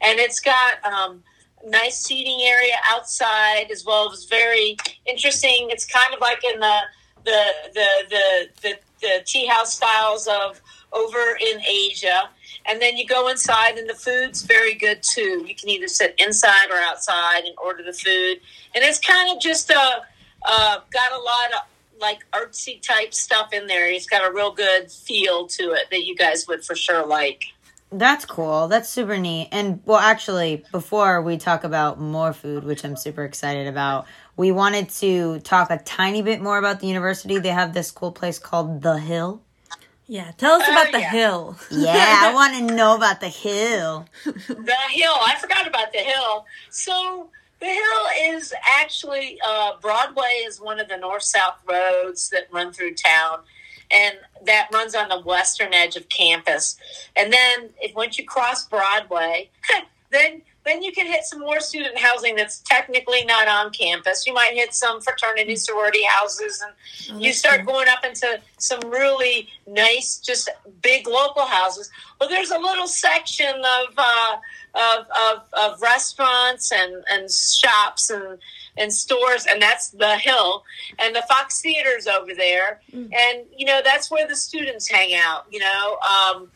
[0.00, 1.22] And it's got um,
[1.66, 5.68] nice seating area outside as well as very interesting.
[5.70, 6.78] It's kind of like in the
[7.24, 7.42] the
[7.74, 10.60] the the the, the tea house styles of
[10.92, 12.30] over in Asia.
[12.70, 15.44] And then you go inside, and the food's very good too.
[15.46, 18.40] You can either sit inside or outside and order the food.
[18.74, 20.04] And it's kind of just a
[20.42, 21.60] uh, got a lot of
[22.00, 23.90] like artsy type stuff in there.
[23.90, 27.44] He's got a real good feel to it that you guys would for sure like.
[27.90, 28.68] That's cool.
[28.68, 29.48] That's super neat.
[29.50, 34.06] And well, actually, before we talk about more food, which I'm super excited about,
[34.36, 37.38] we wanted to talk a tiny bit more about the university.
[37.38, 39.40] They have this cool place called The Hill.
[40.06, 41.10] Yeah, tell us Oh, about the yeah.
[41.10, 41.56] hill.
[41.70, 44.06] Yeah, I want to know about The Hill.
[44.24, 45.12] The hill.
[45.26, 46.44] I forgot about the hill.
[46.70, 52.48] So the hill is actually uh, Broadway is one of the north south roads that
[52.52, 53.40] run through town,
[53.90, 56.76] and that runs on the western edge of campus.
[57.16, 59.50] And then if once you cross Broadway,
[60.10, 64.26] then then you can hit some more student housing that's technically not on campus.
[64.26, 66.72] You might hit some fraternity sorority houses and
[67.10, 67.74] Oh, you start cool.
[67.74, 70.50] going up into some really nice, just
[70.82, 71.90] big local houses.
[72.20, 74.36] Well, there's a little section of uh,
[74.74, 78.38] of, of, of restaurants and, and shops and
[78.76, 80.62] and stores, and that's the Hill,
[81.00, 83.10] and the Fox Theater's over there, Mm.
[83.12, 85.46] and you know that's where the students hang out.
[85.50, 85.98] You know.
[85.98, 86.50] Um,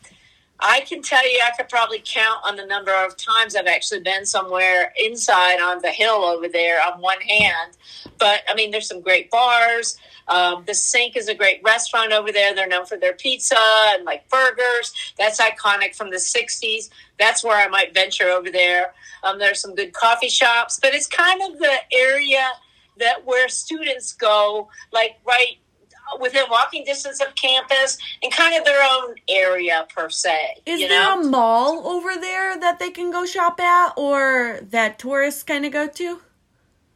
[0.65, 3.99] I can tell you, I could probably count on the number of times I've actually
[3.99, 7.75] been somewhere inside on the hill over there on one hand.
[8.17, 9.97] But I mean, there's some great bars.
[10.29, 12.55] Um, the Sink is a great restaurant over there.
[12.55, 14.93] They're known for their pizza and like burgers.
[15.17, 16.89] That's iconic from the 60s.
[17.19, 18.93] That's where I might venture over there.
[19.23, 22.47] Um, there's some good coffee shops, but it's kind of the area
[22.99, 25.57] that where students go, like right
[26.19, 30.61] within walking distance of campus and kind of their own area per se.
[30.65, 34.99] Is you there a mall over there that they can go shop at or that
[34.99, 36.21] tourists kind of go to?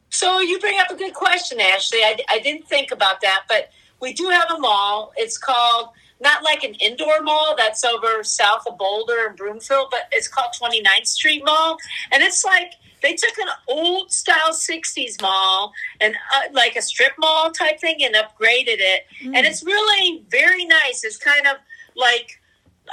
[0.10, 2.00] So you bring up a good question, Ashley.
[2.00, 5.12] I, I didn't think about that, but we do have a mall.
[5.18, 5.90] It's called
[6.20, 10.54] not like an indoor mall that's over south of Boulder and Broomfield, but it's called
[10.60, 11.78] 29th Street Mall,
[12.12, 17.14] and it's like they took an old style 60s mall and uh, like a strip
[17.20, 21.04] mall type thing and upgraded it, and it's really very nice.
[21.04, 21.58] It's kind of
[21.96, 22.42] like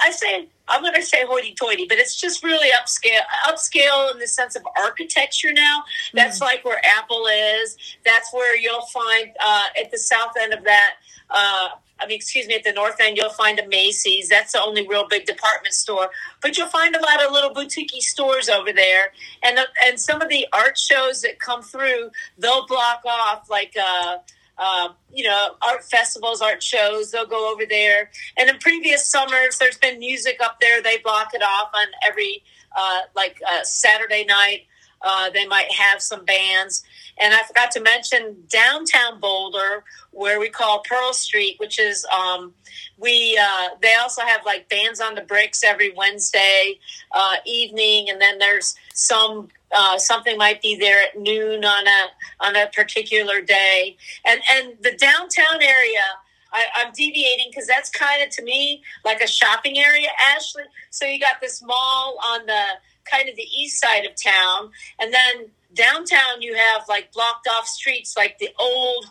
[0.00, 4.26] I say I'm going to say hoity-toity, but it's just really upscale, upscale in the
[4.26, 5.52] sense of architecture.
[5.52, 7.76] Now, that's like where Apple is.
[8.04, 10.94] That's where you'll find uh, at the south end of that.
[11.28, 11.68] Uh,
[12.00, 14.28] I mean, excuse me, at the north end, you'll find a Macy's.
[14.28, 16.10] That's the only real big department store.
[16.42, 20.20] But you'll find a lot of little boutique stores over there, and the, and some
[20.20, 23.74] of the art shows that come through, they'll block off like.
[23.80, 24.18] Uh,
[24.56, 27.10] uh, you know, art festivals, art shows.
[27.10, 28.10] They'll go over there.
[28.38, 30.80] And in previous summers, there's been music up there.
[30.80, 32.44] They block it off on every,
[32.76, 34.66] uh, like, uh, Saturday night.
[35.04, 36.82] Uh, they might have some bands.
[37.18, 42.52] And I forgot to mention downtown Boulder, where we call Pearl Street, which is, um,
[42.98, 46.78] we, uh, they also have like bands on the bricks every Wednesday,
[47.12, 48.08] uh, evening.
[48.10, 52.06] And then there's some, uh, something might be there at noon on a,
[52.40, 53.96] on a particular day.
[54.24, 56.04] And, and the downtown area,
[56.52, 60.62] I, I'm deviating because that's kind of to me like a shopping area, Ashley.
[60.90, 62.64] So you got this mall on the
[63.10, 67.66] kind of the east side of town, and then downtown you have like blocked off
[67.66, 69.06] streets, like the old,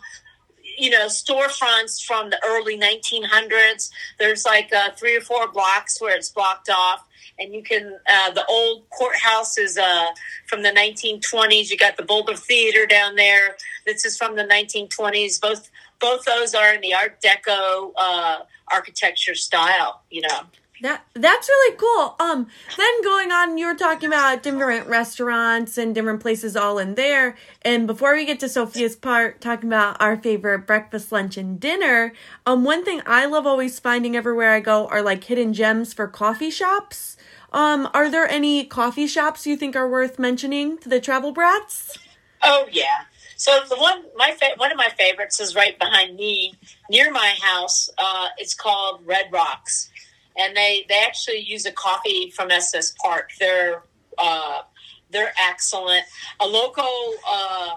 [0.78, 3.90] you know, storefronts from the early 1900s.
[4.18, 7.06] There's like uh, three or four blocks where it's blocked off.
[7.38, 10.06] And you can, uh, the old courthouse is uh,
[10.46, 11.68] from the 1920s.
[11.68, 13.56] You got the Boulder Theater down there.
[13.86, 15.40] This is from the 1920s.
[15.40, 18.38] Both both those are in the Art Deco uh,
[18.70, 20.02] architecture style.
[20.10, 20.40] You know.
[20.82, 22.16] That that's really cool.
[22.18, 26.94] Um, then going on, you were talking about different restaurants and different places all in
[26.96, 27.36] there.
[27.62, 32.12] And before we get to Sophia's part, talking about our favorite breakfast, lunch, and dinner.
[32.44, 36.08] Um, one thing I love always finding everywhere I go are like hidden gems for
[36.08, 37.16] coffee shops.
[37.52, 41.96] Um, are there any coffee shops you think are worth mentioning to the travel brats?
[42.42, 43.04] Oh yeah.
[43.36, 46.54] So the one my fa- one of my favorites is right behind me,
[46.90, 47.90] near my house.
[47.96, 49.90] Uh, it's called Red Rocks,
[50.36, 53.30] and they they actually use a coffee from SS Park.
[53.38, 53.82] They're
[54.18, 54.62] uh,
[55.10, 56.04] they're excellent.
[56.40, 57.76] A local uh,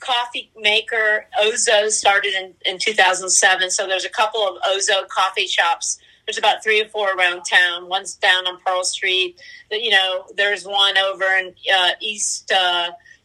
[0.00, 3.70] coffee maker, Ozo, started in in 2007.
[3.70, 5.98] So there's a couple of Ozo coffee shops.
[6.26, 7.88] There's about three or four around town.
[7.88, 9.40] One's down on Pearl Street.
[9.70, 12.52] You know, there's one over in uh, East.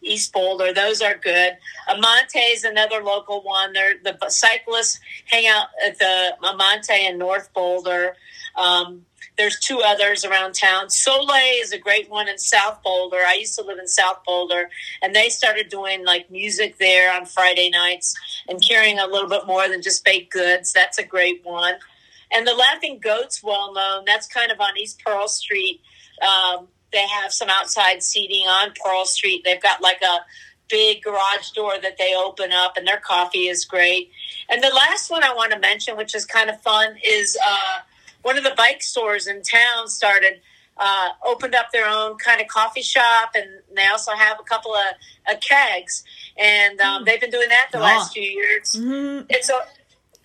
[0.02, 0.74] East Boulder.
[0.74, 1.58] Those are good.
[1.88, 3.74] Amante is another local one.
[3.74, 8.16] They're, the cyclists hang out at the Amante in North Boulder.
[8.56, 9.06] Um,
[9.38, 10.90] there's two others around town.
[10.90, 13.18] Soleil is a great one in South Boulder.
[13.26, 14.70] I used to live in South Boulder,
[15.02, 18.16] and they started doing like music there on Friday nights
[18.48, 20.74] and carrying a little bit more than just baked goods.
[20.74, 21.76] That's a great one.
[22.34, 24.04] And the Laughing Goat's well known.
[24.06, 25.82] That's kind of on East Pearl Street.
[26.22, 29.44] Um, they have some outside seating on Pearl Street.
[29.44, 30.20] They've got like a
[30.70, 34.10] big garage door that they open up, and their coffee is great.
[34.50, 37.80] And the last one I want to mention, which is kind of fun, is uh,
[38.22, 40.42] one of the bike stores in town started
[40.78, 44.74] uh, opened up their own kind of coffee shop, and they also have a couple
[44.74, 46.04] of, of kegs,
[46.38, 47.82] and um, they've been doing that the Ah.
[47.82, 48.72] last few years.
[48.72, 49.26] Mhm.
[49.30, 49.60] It's a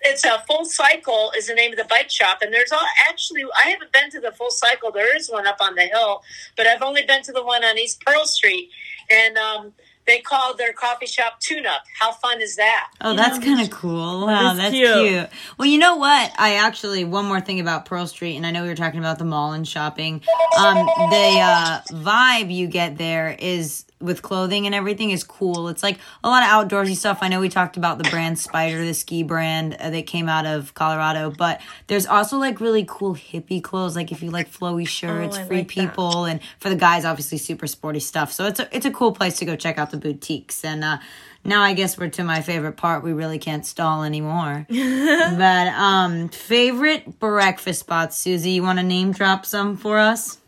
[0.01, 3.43] it's a full cycle is the name of the bike shop, and there's all actually
[3.57, 4.91] I haven't been to the full cycle.
[4.91, 6.23] There is one up on the hill,
[6.55, 8.69] but I've only been to the one on East Pearl Street,
[9.09, 9.73] and um,
[10.05, 11.83] they call their coffee shop Tune Up.
[11.99, 12.91] How fun is that?
[13.01, 14.25] Oh, that's kind of cool.
[14.25, 15.09] Wow, is that's cute.
[15.09, 15.29] cute.
[15.57, 16.31] Well, you know what?
[16.37, 19.19] I actually one more thing about Pearl Street, and I know we were talking about
[19.19, 20.21] the mall and shopping.
[20.57, 25.69] Um, the uh, vibe you get there is with clothing and everything is cool.
[25.69, 27.19] It's like a lot of outdoorsy stuff.
[27.21, 30.45] I know we talked about the brand Spyder, the ski brand uh, that came out
[30.45, 33.95] of Colorado, but there's also like really cool hippie clothes.
[33.95, 35.73] Like if you like flowy shirts, Oh, free like that.
[35.73, 38.31] people, and for the guys, obviously super sporty stuff.
[38.31, 40.83] So it's a it's a cool place to go check out the boutiques and.
[40.83, 40.97] uh
[41.43, 43.03] now I guess we're to my favorite part.
[43.05, 44.65] We really can't stall anymore.
[44.69, 50.39] but um favorite breakfast spots, Susie, you want to name drop some for us?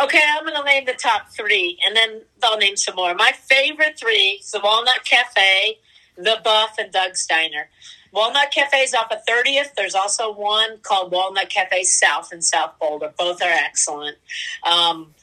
[0.00, 3.14] Okay, I'm going to name the top three, and then I'll name some more.
[3.14, 5.78] My favorite three is the Walnut Cafe,
[6.16, 7.68] the Buff, and Doug's Diner.
[8.10, 9.74] Walnut Cafe is off of 30th.
[9.76, 13.12] There's also one called Walnut Cafe South in South Boulder.
[13.16, 14.18] Both are excellent.
[14.64, 15.14] Um,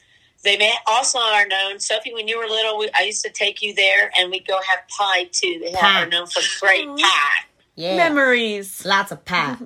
[0.42, 1.78] they may also are known.
[1.78, 4.58] Sophie, when you were little, we, I used to take you there, and we'd go
[4.66, 5.60] have pie too.
[5.62, 6.02] They Pie.
[6.02, 7.44] are known for great pie.
[7.76, 7.96] Yeah.
[7.96, 8.84] Memories.
[8.86, 9.56] Lots of pie.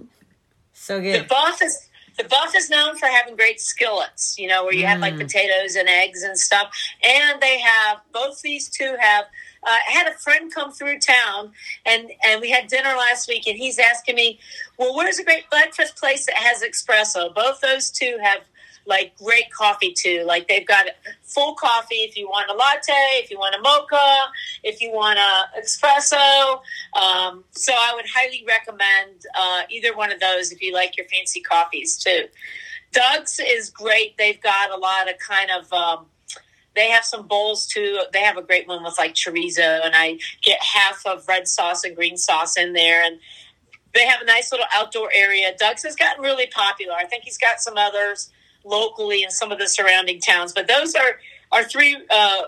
[0.73, 1.23] so good.
[1.23, 4.87] The buff is the buff is known for having great skillets, you know, where you
[4.87, 6.71] have like potatoes and eggs and stuff.
[7.03, 9.25] And they have both these two have.
[9.67, 11.53] Uh, I had a friend come through town,
[11.87, 14.39] and and we had dinner last week, and he's asking me,
[14.79, 18.43] "Well, where's a great breakfast place that has espresso?" Both those two have
[18.87, 20.25] like great coffee too.
[20.27, 20.87] Like they've got
[21.23, 22.93] full coffee if you want a latte,
[23.23, 24.31] if you want a mocha,
[24.63, 26.61] if you want a espresso.
[26.95, 31.07] Um, so I would highly recommend uh, either one of those if you like your
[31.07, 32.25] fancy coffees too.
[32.93, 34.17] Doug's is great.
[34.17, 35.73] They've got a lot of kind of.
[35.73, 36.07] Um,
[36.77, 38.01] they have some bowls too.
[38.13, 41.85] They have a great one with like chorizo, and I get half of red sauce
[41.85, 43.21] and green sauce in there, and
[43.95, 45.55] they have a nice little outdoor area.
[45.57, 46.95] Doug's has gotten really popular.
[46.95, 48.31] I think he's got some others
[48.65, 51.19] locally in some of the surrounding towns, but those are
[51.53, 52.43] are three uh,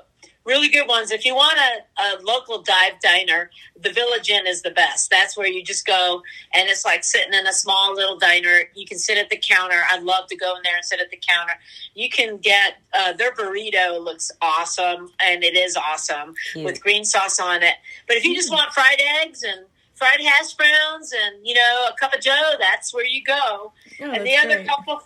[0.47, 1.11] really good ones.
[1.11, 5.11] If you want a, a local dive diner, the Village Inn is the best.
[5.11, 6.23] That's where you just go
[6.55, 8.61] and it's like sitting in a small little diner.
[8.75, 9.83] You can sit at the counter.
[9.91, 11.55] I'd love to go in there and sit at the counter.
[11.95, 16.65] You can get uh, their burrito looks awesome, and it is awesome Cute.
[16.65, 17.75] with green sauce on it.
[18.07, 21.97] But if you just want fried eggs and fried hash browns and you know a
[21.99, 23.73] cup of Joe, that's where you go.
[24.01, 24.69] Oh, and the other great.
[24.69, 25.03] couple,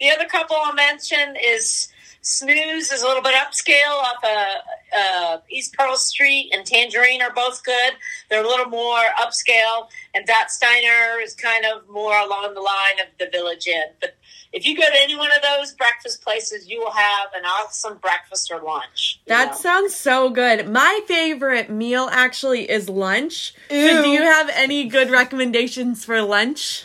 [0.00, 1.88] the other couple I'll mention is
[2.22, 7.32] Snooze is a little bit upscale off uh, uh, East Pearl Street, and Tangerine are
[7.32, 7.94] both good.
[8.28, 13.00] They're a little more upscale, and Dot's Diner is kind of more along the line
[13.00, 13.86] of the Village Inn.
[14.00, 14.16] But
[14.52, 17.96] if you go to any one of those breakfast places, you will have an awesome
[17.98, 19.20] breakfast or lunch.
[19.26, 19.56] That know.
[19.56, 20.68] sounds so good.
[20.68, 23.54] My favorite meal actually is lunch.
[23.70, 26.84] So do you have any good recommendations for lunch?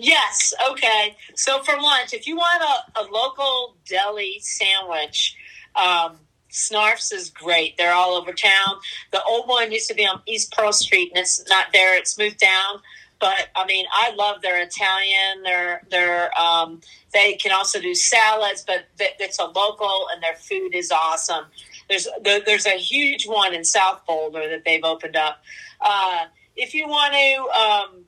[0.00, 0.54] Yes.
[0.70, 1.16] Okay.
[1.34, 5.36] So for lunch, if you want a, a local deli sandwich,
[5.74, 6.18] um,
[6.50, 7.76] Snarf's is great.
[7.76, 8.76] They're all over town.
[9.10, 11.96] The old one used to be on East Pearl Street, and it's not there.
[11.98, 12.80] It's moved down.
[13.20, 15.42] But I mean, I love their Italian.
[15.42, 16.80] Their their um,
[17.12, 21.46] they can also do salads, but it's a local, and their food is awesome.
[21.88, 25.42] There's there, there's a huge one in South Boulder that they've opened up.
[25.80, 27.60] Uh, if you want to.
[27.60, 28.04] Um,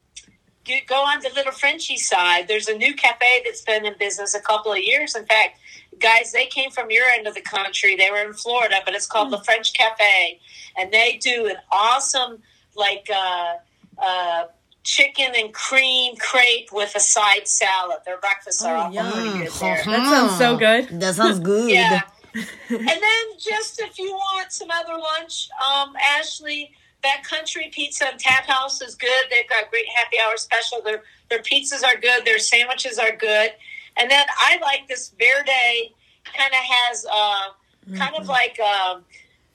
[0.65, 2.49] get- go on the Little Frenchy side.
[2.49, 5.15] There's a new cafe that's been in business a couple of years.
[5.15, 5.59] In fact,
[5.99, 7.97] guys, they came from your end of the country.
[7.97, 10.41] They were in Florida, but it's called the French Cafe,
[10.79, 12.43] and they do an awesome
[12.77, 13.55] like uh,
[13.99, 14.45] uh,
[14.85, 17.99] chicken and cream crepe with a side salad.
[18.07, 19.13] Their breakfasts are Oh, often yum.
[19.13, 19.83] pretty good there.
[19.85, 21.01] That sounds so good.
[21.01, 21.71] That sounds good.
[21.71, 22.01] Yeah.
[22.35, 22.47] and
[22.89, 28.83] then just if you want some other lunch, um, Ashley, Backcountry Pizza and Tap House
[28.83, 29.25] is good.
[29.31, 30.83] They've got great happy hour special.
[30.83, 32.25] Their their pizzas are good.
[32.25, 33.53] Their sandwiches are good.
[33.97, 39.05] And then I like this Verde kind of has uh, kind of like um,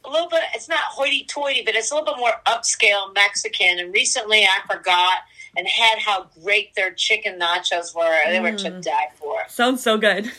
[0.03, 0.41] a little bit.
[0.53, 3.79] It's not hoity-toity, but it's a little bit more upscale Mexican.
[3.79, 5.19] And recently, I forgot
[5.57, 8.17] and had how great their chicken nachos were.
[8.27, 9.37] They were to die for.
[9.47, 10.31] Sounds so good.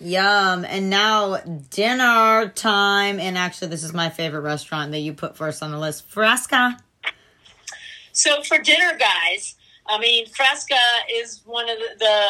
[0.00, 0.64] Yum.
[0.64, 1.38] And now
[1.70, 3.20] dinner time.
[3.20, 6.10] And actually, this is my favorite restaurant that you put first on the list.
[6.10, 6.78] Frasca.
[8.12, 9.54] So for dinner, guys,
[9.86, 10.76] I mean, Frasca
[11.12, 12.24] is one of the,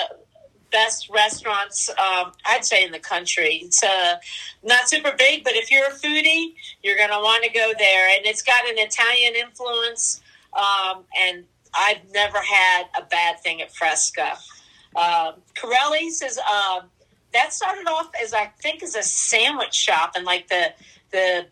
[0.71, 3.61] best restaurants um, I'd say in the country.
[3.65, 4.17] It's uh,
[4.63, 8.09] not super big, but if you're a foodie, you're going to want to go there.
[8.17, 10.21] And it's got an Italian influence,
[10.53, 11.45] um, and
[11.75, 14.33] I've never had a bad thing at Frasca.
[14.97, 16.89] Um, Carelli's is um,
[17.33, 20.73] that started off as I think as a sandwich shop and like the
[21.11, 21.47] the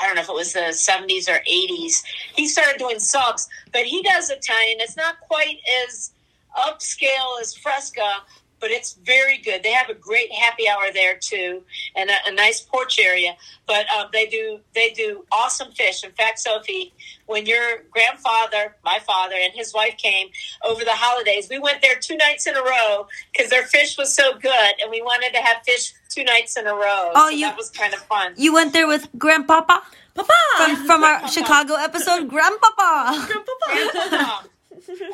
[0.00, 2.02] I don't know if it was the 70s or 80s.
[2.34, 4.78] He started doing subs, but he does Italian.
[4.80, 6.12] It's not quite as
[6.56, 8.16] upscale as Frasca,
[8.60, 9.62] but it's very good.
[9.62, 11.62] They have a great happy hour there too,
[11.94, 13.36] and a, a nice porch area.
[13.66, 16.04] But um, they do they do awesome fish.
[16.04, 16.92] In fact, Sophie,
[17.26, 20.28] when your grandfather, my father, and his wife came
[20.64, 24.14] over the holidays, we went there two nights in a row because their fish was
[24.14, 27.10] so good, and we wanted to have fish two nights in a row.
[27.14, 28.32] Oh, so you- that was kind of fun.
[28.36, 29.82] You went there with Grandpapa
[30.14, 30.32] Papa!
[30.56, 32.28] from from our Chicago episode.
[32.28, 33.26] Grandpapa.
[33.26, 34.42] Grandpa.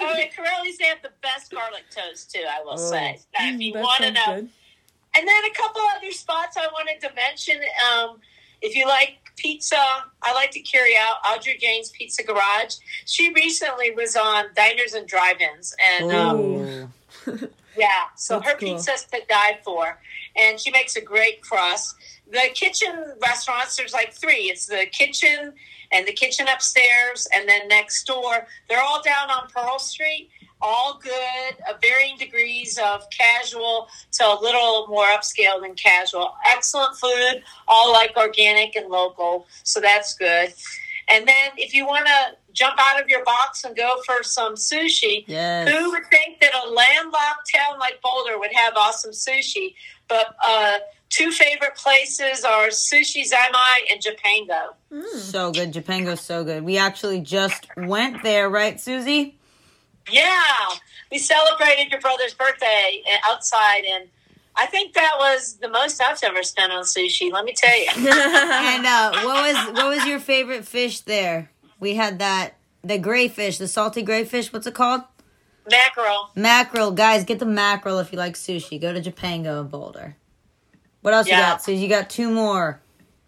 [0.03, 2.45] Oh, and Carelli's they have the best garlic toast too.
[2.49, 3.19] I will say.
[3.39, 4.49] Now, if you want to know, good.
[5.15, 7.61] And then a couple other spots I wanted to mention.
[7.93, 8.21] Um,
[8.63, 9.77] if you like pizza,
[10.23, 12.77] I like to carry out Audrey Jane's Pizza Garage.
[13.07, 16.91] She recently was on Diners and Drive-ins, and um, Ooh.
[17.77, 18.77] yeah, so That's her cool.
[18.77, 19.99] pizza's to die for,
[20.37, 21.97] and she makes a great crust.
[22.31, 24.51] The kitchen restaurants, there's like three.
[24.51, 25.53] It's the kitchen
[25.91, 28.47] and the kitchen upstairs, and then next door.
[28.69, 30.31] They're all down on Pearl Street.
[30.65, 36.37] All good, uh, varying degrees of casual to a little more upscale than casual.
[36.47, 40.55] Excellent food, all like organic and local, so that's good.
[41.09, 44.55] And then if you want to jump out of your box and go for some
[44.55, 45.69] sushi, Yes.
[45.71, 49.75] who would think that a landlocked town like Boulder would have awesome sushi?
[50.09, 50.79] But uh,
[51.09, 54.75] two favorite places are Sushi Zanmai and Japango.
[55.19, 55.73] So good.
[55.73, 56.65] Japango's so good.
[56.65, 59.39] We actually just went there, right, Susie?
[60.11, 60.43] Yeah,
[61.11, 64.09] we celebrated your brother's birthday uh, outside, and
[64.57, 67.33] I think that was the most I've ever spent on sushi.
[67.33, 67.87] Let me tell you.
[67.97, 71.51] And uh, what was what was your favorite fish there?
[71.83, 72.55] We had that
[72.85, 74.53] the gray fish, the salty gray fish.
[74.53, 75.03] What's it called?
[75.69, 76.31] Mackerel.
[76.37, 77.25] Mackerel, guys.
[77.25, 78.81] Get the mackerel if you like sushi.
[78.81, 80.15] Go to Japango in Boulder.
[81.01, 82.81] What else you got, So You got two more.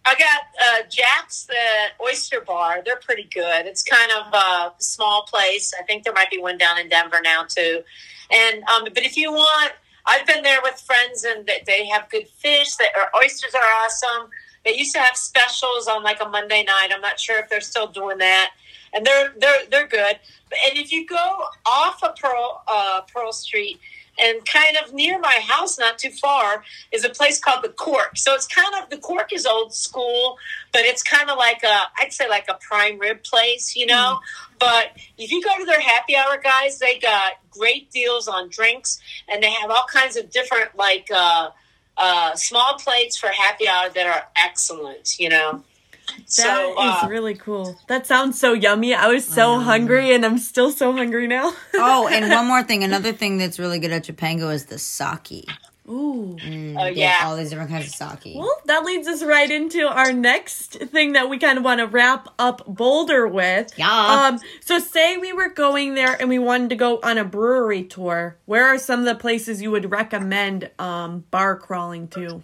[0.07, 1.55] I got uh, Jax, the
[2.01, 2.81] oyster bar.
[2.85, 3.67] They're pretty good.
[3.67, 5.75] It's kind of a small place.
[5.77, 7.83] I think there might be one down in Denver now too.
[8.31, 9.73] And um, but if you want,
[10.07, 12.77] I've been there with friends, and they- they have good fish.
[12.77, 14.31] Their oysters are awesome.
[14.65, 16.89] They used to have specials on like a Monday night.
[16.93, 18.53] I'm not sure if they're still doing that.
[18.93, 20.19] And they're they're they're good.
[20.67, 23.81] And if you go off of Pearl uh, Pearl Street
[24.19, 26.63] and kind of near my house, not too far,
[26.93, 28.17] is a place called the Cork.
[28.17, 30.39] So it's kind of the Cork is old school,
[30.73, 34.21] but it's kind of like a I'd say like a prime rib place, you know.
[34.59, 39.01] But if you go to their happy hour, guys, they got great deals on drinks,
[39.29, 41.51] and they have all kinds of different like uh,
[41.97, 45.63] uh, small plates for happy hour that are excellent, you know.
[46.07, 47.79] That so is uh, really cool.
[47.89, 48.95] That sounds so yummy.
[48.95, 51.53] I was so hungry and I'm still so hungry now.
[51.75, 52.85] Oh, and one more thing.
[52.85, 55.49] Another thing that's really good at Japango is the sake.
[55.89, 56.37] Ooh.
[56.41, 57.19] Mm, Oh, yeah.
[57.25, 58.35] all these different kinds of sake.
[58.35, 61.87] Well, that leads us right into our next thing that we kind of want to
[61.87, 63.71] wrap up Boulder with.
[63.77, 63.91] Yeah.
[63.91, 64.41] Um.
[64.61, 68.37] So, say we were going there and we wanted to go on a brewery tour.
[68.47, 72.43] Where are some of the places you would recommend um bar crawling to?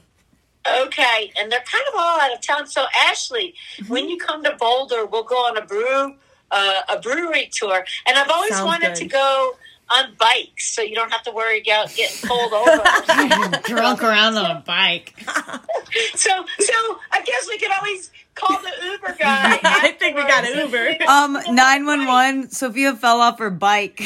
[0.82, 2.66] Okay, and they're kind of all out of town.
[2.66, 3.54] So Ashley,
[3.88, 6.16] when you come to Boulder, we'll go on a brew
[6.50, 8.96] uh, a brewery tour, and I've always Sounds wanted good.
[8.96, 9.56] to go
[9.90, 12.82] on bikes, so you don't have to worry about getting pulled over.
[13.64, 15.14] Drunk around on a bike.
[16.14, 19.58] so, so I guess we could always call the Uber guy.
[19.62, 20.58] I think we got an.
[20.58, 20.96] Uber.
[21.08, 22.50] Um, nine one one.
[22.50, 24.00] Sophia fell off her bike.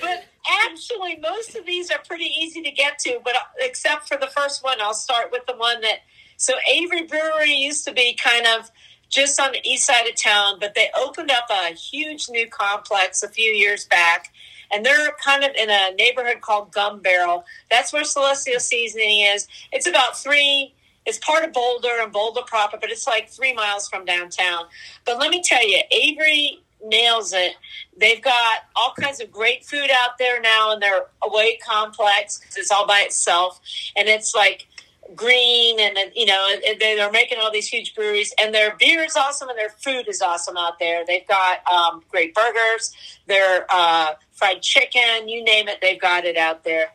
[0.00, 0.24] But
[0.64, 4.28] actually, most of these are pretty easy to get to, but uh, except for the
[4.28, 6.00] first one, I'll start with the one that.
[6.38, 8.70] So Avery Brewery used to be kind of
[9.08, 13.22] just on the east side of town, but they opened up a huge new complex
[13.22, 14.32] a few years back.
[14.72, 17.44] And they're kind of in a neighborhood called Gunbarrel.
[17.70, 19.46] That's where Celestial Seasoning is.
[19.70, 23.88] It's about three, it's part of Boulder and Boulder proper, but it's like three miles
[23.88, 24.64] from downtown.
[25.04, 27.52] But let me tell you, Avery nails it.
[27.96, 32.56] They've got all kinds of great food out there now in their away complex 'cause
[32.56, 33.60] it's all by itself,
[33.94, 34.66] and it's like
[35.14, 39.16] green and you know they- they're making all these huge breweries and their beer is
[39.16, 41.04] awesome and their food is awesome out there.
[41.06, 42.94] They've got um, great burgers.
[43.26, 46.92] Their uh, fried chicken you name it they've got it out there.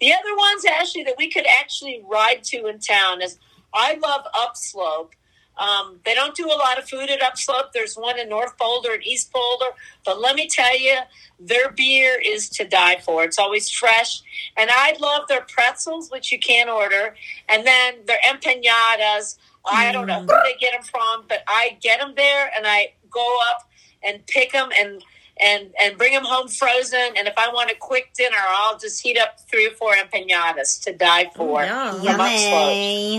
[0.00, 3.38] The other ones actually that we could actually ride to in town is
[3.72, 5.14] i love upslope
[5.56, 7.72] um, they don't do a lot of food at Upslope.
[7.72, 9.66] There's one in North Boulder and East Boulder,
[10.04, 10.96] but let me tell you,
[11.38, 13.24] their beer is to die for.
[13.24, 14.22] It's always fresh,
[14.56, 17.14] and I love their pretzels, which you can order,
[17.48, 19.38] and then their empanadas.
[19.66, 22.92] I don't know who they get them from, but I get them there, and I
[23.10, 23.68] go up
[24.02, 25.02] and pick them, and
[25.40, 27.12] and and bring them home frozen.
[27.16, 30.82] And if I want a quick dinner, I'll just heat up three or four empanadas
[30.84, 31.62] to die for.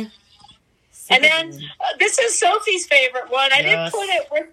[0.04, 0.10] yeah.
[1.08, 1.30] From Upslope.
[1.32, 1.43] Yummy.
[1.53, 3.51] And then uh, this is Sophie's favorite one.
[3.53, 3.91] I Yes.
[3.91, 4.47] didn't put it with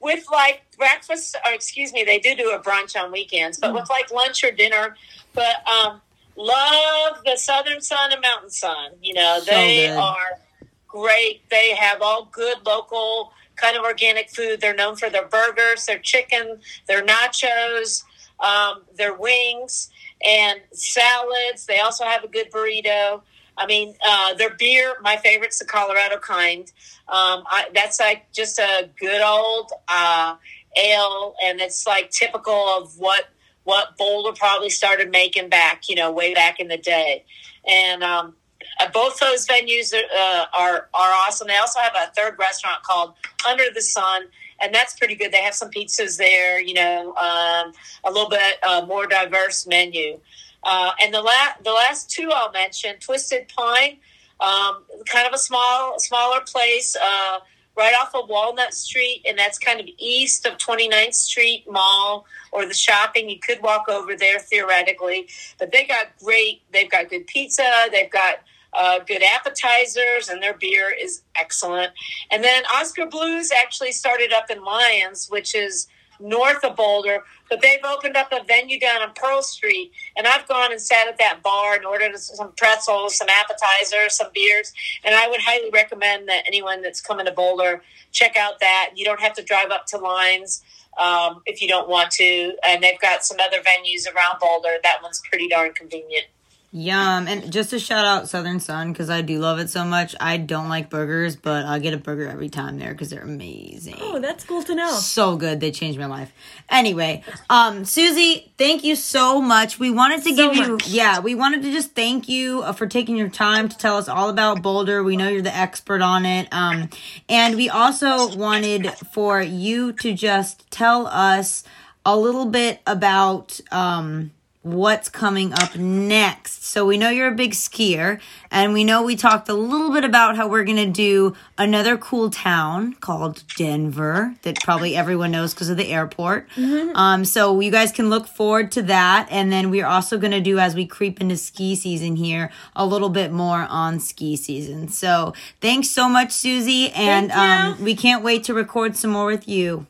[0.00, 3.90] with like breakfast or excuse me, they do do a brunch on weekends, but with
[3.90, 4.96] like lunch or dinner.
[5.34, 6.00] But um,
[6.36, 8.92] love the Southern Sun and Mountain Sun.
[9.02, 9.98] You know, So they good.
[9.98, 10.38] are
[10.86, 11.48] great.
[11.50, 14.60] They have all good local kind of organic food.
[14.60, 18.04] They're known for their burgers, their chicken, their nachos,
[18.38, 19.90] um, their wings,
[20.24, 21.66] and salads.
[21.66, 23.22] They also have a good burrito.
[23.58, 26.70] I mean, uh, their beer, my favorite's the Colorado kind.
[27.08, 30.36] Um, I, that's like just a good old uh,
[30.76, 33.28] ale, and it's like typical of what
[33.64, 37.24] what Boulder probably started making back, you know, way back in the day.
[37.66, 38.34] And um,
[38.80, 41.48] uh, both those venues are, uh, are are awesome.
[41.48, 43.14] They also have a third restaurant called
[43.46, 44.22] Under the Sun,
[44.60, 45.32] and that's pretty good.
[45.32, 47.72] They have some pizzas there, you know, um,
[48.04, 50.20] a little bit uh, more diverse menu.
[50.68, 53.96] Uh, and the last the last two I'll mention, Twisted Pine,
[54.38, 56.94] um, kind of a small smaller place.
[56.94, 57.38] Uh,
[57.74, 62.66] right off of Walnut Street, and that's kind of east of 29th Street Mall or
[62.66, 63.30] the shopping.
[63.30, 65.28] You could walk over there theoretically,
[65.60, 66.62] but they got great.
[66.72, 67.86] They've got good pizza.
[67.92, 68.40] They've got
[68.72, 71.92] uh, good appetizers, and their beer is excellent.
[72.32, 75.86] And then Oskar Blues actually started up in Lyons, which is
[76.20, 80.46] north of Boulder, but they've opened up a venue down on Pearl Street, and I've
[80.48, 84.72] gone and sat at that bar and ordered some pretzels, some appetizers, some beers,
[85.04, 88.90] and I would highly recommend that anyone that's coming to Boulder check out that.
[88.96, 90.62] You don't have to drive up to Lyons
[90.98, 94.76] um, if you don't want to, and they've got some other venues around Boulder.
[94.82, 96.26] That one's pretty darn convenient.
[96.70, 97.26] Yum.
[97.28, 100.14] And just to shout out Southern Sun because I do love it so much.
[100.20, 103.96] I don't like burgers, but I get a burger every time there because they're amazing.
[104.00, 104.90] Oh, that's cool to know.
[104.92, 105.60] so good.
[105.60, 106.30] They changed my life.
[106.68, 109.78] Anyway, um, Susie, thank you so much.
[109.78, 110.88] We wanted to So give you, much.
[110.88, 114.06] yeah, we wanted to just thank you uh, for taking your time to tell us
[114.06, 115.02] all about Boulder.
[115.02, 116.48] We know you're the expert on it.
[116.52, 116.90] Um,
[117.30, 121.64] and we also wanted for you to just tell us
[122.04, 124.32] a little bit about, um,
[124.72, 126.64] what's coming up next.
[126.64, 130.04] So we know you're a big skier and we know we talked a little bit
[130.04, 135.54] about how we're going to do another cool town called Denver that probably everyone knows
[135.54, 136.48] because of the airport.
[136.94, 140.40] Um so you guys can look forward to that and then we're also going to
[140.40, 144.88] do as we creep into ski season here a little bit more on ski season.
[144.88, 149.48] So thanks so much Susie and um we can't wait to record some more with
[149.48, 149.86] you.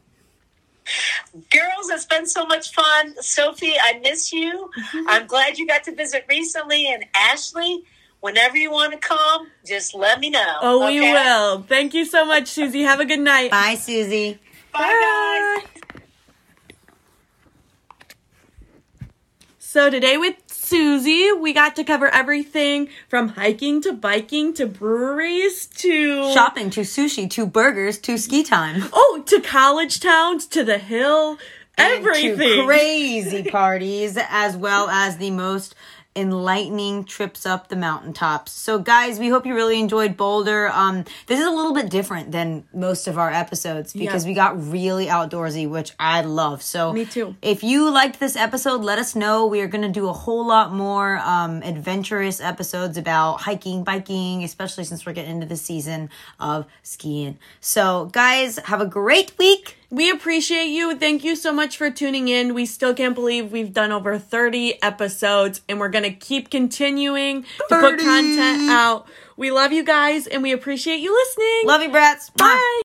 [1.50, 3.14] Girls, it's been so much fun.
[3.20, 4.70] Sophie, I miss you.
[4.78, 5.08] Mm-hmm.
[5.08, 6.86] I'm glad you got to visit recently.
[6.92, 7.84] And Ashley,
[8.20, 10.58] whenever you want to come, just let me know.
[10.62, 11.62] Oh, we will.
[11.62, 12.82] Thank you so much, Susie.
[12.82, 13.50] Have a good night.
[13.50, 14.38] Bye Susie.
[14.72, 15.88] Bye, guys.
[19.58, 20.36] So today with
[20.68, 26.82] Susie, we got to cover everything from hiking to biking to breweries to shopping to
[26.82, 28.82] sushi to burgers to ski time.
[28.92, 31.38] Oh, to college towns to the hill.
[31.78, 32.66] And Everything.
[32.66, 35.74] crazy parties as well as the most
[36.18, 38.50] enlightening trips up the mountaintops.
[38.52, 40.68] So guys, we hope you really enjoyed Boulder.
[40.72, 44.30] Um this is a little bit different than most of our episodes because Yeah.
[44.30, 46.62] we got really outdoorsy, which I love.
[46.62, 47.36] So Me too.
[47.40, 49.46] If you liked this episode, let us know.
[49.46, 54.42] We are going to do a whole lot more um adventurous episodes about hiking, biking,
[54.44, 56.10] especially since we're getting into the season
[56.40, 57.38] of skiing.
[57.60, 59.77] So guys, have a great week.
[59.90, 60.96] We appreciate you.
[60.98, 62.52] Thank you so much for tuning in.
[62.52, 67.42] We still can't believe we've done over 30 episodes and we're going to keep continuing
[67.42, 69.06] to put content out.
[69.36, 71.66] We love you guys and we appreciate you listening.
[71.66, 72.28] Love you, brats.
[72.30, 72.74] Bye.